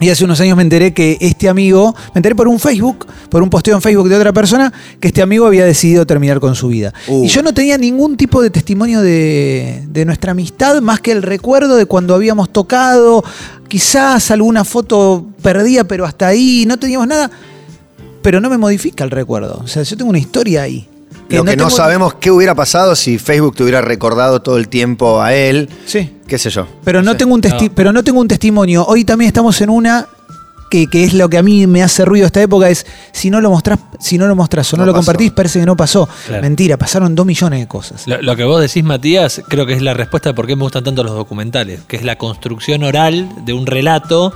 Y 0.00 0.08
hace 0.08 0.24
unos 0.24 0.40
años 0.40 0.56
me 0.56 0.62
enteré 0.62 0.94
que 0.94 1.18
este 1.20 1.46
amigo, 1.46 1.94
me 2.14 2.20
enteré 2.20 2.34
por 2.34 2.48
un 2.48 2.58
Facebook, 2.58 3.06
por 3.28 3.42
un 3.42 3.50
posteo 3.50 3.76
en 3.76 3.82
Facebook 3.82 4.08
de 4.08 4.16
otra 4.16 4.32
persona, 4.32 4.72
que 4.98 5.08
este 5.08 5.20
amigo 5.20 5.46
había 5.46 5.66
decidido 5.66 6.06
terminar 6.06 6.40
con 6.40 6.54
su 6.54 6.68
vida. 6.68 6.94
Uh. 7.06 7.24
Y 7.24 7.28
yo 7.28 7.42
no 7.42 7.52
tenía 7.52 7.76
ningún 7.76 8.16
tipo 8.16 8.40
de 8.40 8.48
testimonio 8.48 9.02
de, 9.02 9.84
de 9.88 10.04
nuestra 10.06 10.32
amistad, 10.32 10.80
más 10.80 11.00
que 11.00 11.12
el 11.12 11.22
recuerdo 11.22 11.76
de 11.76 11.84
cuando 11.84 12.14
habíamos 12.14 12.50
tocado, 12.50 13.22
quizás 13.68 14.30
alguna 14.30 14.64
foto 14.64 15.26
perdida, 15.42 15.84
pero 15.84 16.06
hasta 16.06 16.28
ahí, 16.28 16.64
no 16.66 16.78
teníamos 16.78 17.06
nada. 17.06 17.30
Pero 18.22 18.40
no 18.40 18.48
me 18.48 18.56
modifica 18.56 19.04
el 19.04 19.10
recuerdo. 19.10 19.60
O 19.62 19.68
sea, 19.68 19.82
yo 19.82 19.98
tengo 19.98 20.08
una 20.08 20.18
historia 20.18 20.62
ahí. 20.62 20.89
Lo 21.36 21.44
que 21.44 21.56
no 21.56 21.70
sabemos 21.70 22.14
qué 22.14 22.30
hubiera 22.30 22.54
pasado 22.54 22.94
si 22.96 23.18
Facebook 23.18 23.56
te 23.56 23.62
hubiera 23.62 23.80
recordado 23.80 24.42
todo 24.42 24.56
el 24.56 24.68
tiempo 24.68 25.20
a 25.22 25.34
él. 25.34 25.68
Sí. 25.86 26.16
Qué 26.26 26.38
sé 26.38 26.50
yo. 26.50 26.66
Pero 26.84 27.02
no, 27.02 27.12
sé. 27.12 27.18
tengo 27.18 27.34
un 27.34 27.42
testi- 27.42 27.70
pero 27.74 27.92
no 27.92 28.02
tengo 28.04 28.20
un 28.20 28.28
testimonio. 28.28 28.84
Hoy 28.86 29.04
también 29.04 29.26
estamos 29.28 29.60
en 29.60 29.70
una 29.70 30.06
que, 30.70 30.86
que 30.86 31.02
es 31.02 31.14
lo 31.14 31.28
que 31.28 31.36
a 31.36 31.42
mí 31.42 31.66
me 31.66 31.82
hace 31.82 32.04
ruido 32.04 32.26
esta 32.26 32.40
época, 32.40 32.68
es 32.70 32.86
si 33.10 33.28
no 33.28 33.40
lo 33.40 33.50
mostrás, 33.50 33.80
si 33.98 34.16
no 34.18 34.28
lo 34.28 34.36
mostrás 34.36 34.72
o 34.72 34.76
no, 34.76 34.82
No 34.82 34.86
lo 34.86 34.92
pasó. 34.92 35.06
compartís, 35.06 35.32
parece 35.32 35.58
que 35.58 35.66
no 35.66 35.76
pasó. 35.76 36.08
Claro. 36.28 36.42
Mentira, 36.42 36.76
pasaron 36.76 37.16
dos 37.16 37.26
millones 37.26 37.58
de 37.58 37.66
cosas. 37.66 38.06
Lo, 38.06 38.22
lo 38.22 38.36
que 38.36 38.44
vos 38.44 38.60
decís, 38.60 38.84
Matías, 38.84 39.42
creo 39.48 39.66
que 39.66 39.72
es 39.72 39.82
la 39.82 39.94
respuesta 39.94 40.28
de 40.28 40.34
por 40.34 40.46
qué 40.46 40.54
me 40.54 40.62
gustan 40.62 40.84
tanto 40.84 41.02
los 41.02 41.14
documentales, 41.14 41.80
que 41.88 41.96
es 41.96 42.04
la 42.04 42.16
construcción 42.18 42.84
oral 42.84 43.28
de 43.44 43.52
un 43.52 43.66
relato 43.66 44.32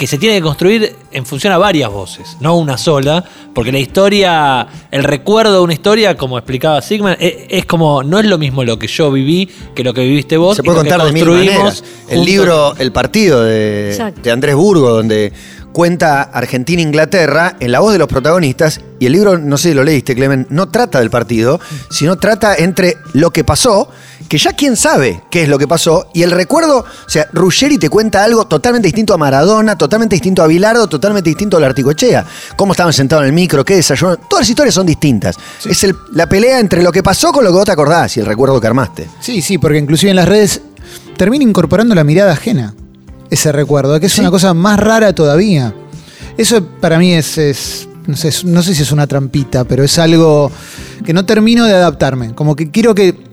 que 0.00 0.06
se 0.06 0.16
tiene 0.16 0.36
que 0.36 0.40
construir 0.40 0.96
en 1.12 1.26
función 1.26 1.52
a 1.52 1.58
varias 1.58 1.90
voces, 1.90 2.38
no 2.40 2.56
una 2.56 2.78
sola, 2.78 3.22
porque 3.54 3.70
la 3.70 3.80
historia, 3.80 4.66
el 4.90 5.04
recuerdo 5.04 5.52
de 5.52 5.60
una 5.60 5.74
historia, 5.74 6.16
como 6.16 6.38
explicaba 6.38 6.80
Sigman, 6.80 7.18
es, 7.20 7.34
es 7.50 7.66
como, 7.66 8.02
no 8.02 8.18
es 8.18 8.24
lo 8.24 8.38
mismo 8.38 8.64
lo 8.64 8.78
que 8.78 8.86
yo 8.86 9.12
viví 9.12 9.50
que 9.74 9.84
lo 9.84 9.92
que 9.92 10.02
viviste 10.02 10.38
vos. 10.38 10.56
Se 10.56 10.62
puede 10.62 10.78
contar 10.78 11.04
de 11.04 11.12
mil 11.12 11.26
maneras. 11.26 11.84
El 12.08 12.24
libro 12.24 12.74
El 12.78 12.92
Partido 12.92 13.42
de, 13.42 14.14
de 14.22 14.30
Andrés 14.30 14.54
Burgo, 14.54 14.88
donde 14.88 15.34
cuenta 15.72 16.22
Argentina-Inglaterra 16.22 17.56
en 17.60 17.70
la 17.70 17.80
voz 17.80 17.92
de 17.92 17.98
los 17.98 18.08
protagonistas, 18.08 18.80
y 19.00 19.04
el 19.04 19.12
libro, 19.12 19.36
no 19.36 19.58
sé 19.58 19.68
si 19.68 19.74
lo 19.74 19.84
leíste, 19.84 20.14
Clemen, 20.14 20.46
no 20.48 20.70
trata 20.70 21.00
del 21.00 21.10
partido, 21.10 21.60
sino 21.90 22.16
trata 22.16 22.54
entre 22.56 22.96
lo 23.12 23.32
que 23.32 23.44
pasó, 23.44 23.90
que 24.30 24.38
ya 24.38 24.52
quién 24.52 24.76
sabe 24.76 25.24
qué 25.28 25.42
es 25.42 25.48
lo 25.48 25.58
que 25.58 25.66
pasó, 25.66 26.06
y 26.14 26.22
el 26.22 26.30
recuerdo, 26.30 26.78
o 26.78 27.10
sea, 27.10 27.26
Ruggeri 27.32 27.78
te 27.78 27.88
cuenta 27.88 28.22
algo 28.22 28.46
totalmente 28.46 28.86
distinto 28.86 29.12
a 29.12 29.16
Maradona, 29.18 29.76
totalmente 29.76 30.14
distinto 30.14 30.40
a 30.40 30.46
Bilardo, 30.46 30.86
totalmente 30.88 31.28
distinto 31.30 31.56
a 31.56 31.60
la 31.60 31.66
Articochea. 31.66 32.24
Cómo 32.54 32.72
estaban 32.72 32.92
sentados 32.92 33.24
en 33.24 33.30
el 33.30 33.32
micro, 33.34 33.64
qué 33.64 33.74
desayunaron, 33.74 34.20
todas 34.30 34.42
las 34.42 34.50
historias 34.50 34.72
son 34.76 34.86
distintas. 34.86 35.34
Es 35.68 35.82
el- 35.82 35.96
la 36.12 36.28
pelea 36.28 36.60
entre 36.60 36.80
lo 36.80 36.92
que 36.92 37.02
pasó 37.02 37.32
con 37.32 37.42
lo 37.42 37.50
que 37.50 37.56
vos 37.56 37.64
te 37.64 37.72
acordás 37.72 38.16
y 38.16 38.20
el 38.20 38.26
recuerdo 38.26 38.60
que 38.60 38.68
armaste. 38.68 39.08
Sí, 39.18 39.42
sí, 39.42 39.58
porque 39.58 39.78
inclusive 39.78 40.10
en 40.10 40.16
las 40.16 40.28
redes 40.28 40.60
termina 41.16 41.42
incorporando 41.42 41.96
la 41.96 42.04
mirada 42.04 42.32
ajena, 42.32 42.72
ese 43.30 43.50
recuerdo, 43.50 43.98
que 43.98 44.06
es 44.06 44.16
una 44.20 44.30
cosa 44.30 44.54
más 44.54 44.78
rara 44.78 45.12
todavía. 45.12 45.74
Eso 46.38 46.64
para 46.80 47.00
mí 47.00 47.14
es, 47.14 47.36
es- 47.36 47.88
no, 48.06 48.16
sé, 48.16 48.28
es- 48.28 48.44
no 48.44 48.62
sé 48.62 48.76
si 48.76 48.82
es 48.82 48.92
una 48.92 49.08
trampita, 49.08 49.64
pero 49.64 49.82
es 49.82 49.98
algo 49.98 50.52
que 51.04 51.12
no 51.12 51.26
termino 51.26 51.66
de 51.66 51.74
adaptarme. 51.74 52.32
Como 52.36 52.54
que 52.54 52.70
quiero 52.70 52.94
que 52.94 53.28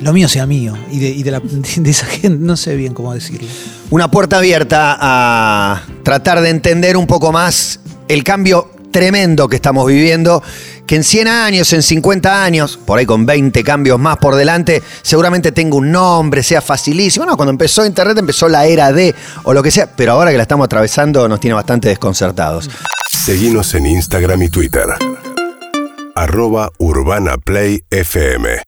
lo 0.00 0.12
mío 0.12 0.28
sea 0.28 0.46
mío 0.46 0.74
y 0.90 0.98
de, 0.98 1.08
y 1.08 1.22
de 1.22 1.30
la- 1.30 1.40
de 1.76 1.90
esa 1.90 2.06
gente, 2.06 2.30
no 2.40 2.56
sé 2.56 2.76
bien 2.76 2.94
cómo 2.94 3.12
decirlo. 3.14 3.48
una 3.90 4.10
puerta 4.10 4.38
abierta 4.38 4.96
a 5.00 5.82
tratar 6.02 6.40
de 6.40 6.50
entender 6.50 6.96
un 6.96 7.06
poco 7.06 7.32
más 7.32 7.80
el 8.08 8.22
cambio 8.24 8.70
tremendo 8.92 9.46
que 9.48 9.56
estamos 9.56 9.86
viviendo, 9.86 10.42
que 10.86 10.96
en 10.96 11.04
100 11.04 11.28
años, 11.28 11.70
en 11.74 11.82
50 11.82 12.42
años, 12.44 12.78
por 12.78 12.98
ahí 12.98 13.04
con 13.04 13.26
20 13.26 13.62
cambios 13.62 13.98
más 13.98 14.16
por 14.16 14.36
delante, 14.36 14.82
seguramente 15.02 15.52
tenga 15.52 15.76
un 15.76 15.90
nombre, 15.92 16.42
sea 16.42 16.62
facilísimo. 16.62 17.26
No, 17.26 17.36
cuando 17.36 17.50
empezó 17.50 17.84
Internet 17.84 18.16
empezó 18.16 18.48
la 18.48 18.64
era 18.64 18.92
de 18.92 19.14
o 19.42 19.52
lo 19.52 19.62
que 19.62 19.70
sea, 19.70 19.86
pero 19.94 20.12
ahora 20.12 20.30
que 20.30 20.38
la 20.38 20.44
estamos 20.44 20.64
atravesando 20.64 21.28
nos 21.28 21.40
tiene 21.40 21.52
bastante 21.54 21.88
desconcertados. 21.88 22.70
Seguinos 23.12 23.74
en 23.74 23.84
Instagram 23.86 24.42
y 24.44 24.48
Twitter. 24.48 24.86
Arroba 26.14 26.70
Urbana 26.78 27.36
Play 27.36 27.82
FM. 27.90 28.62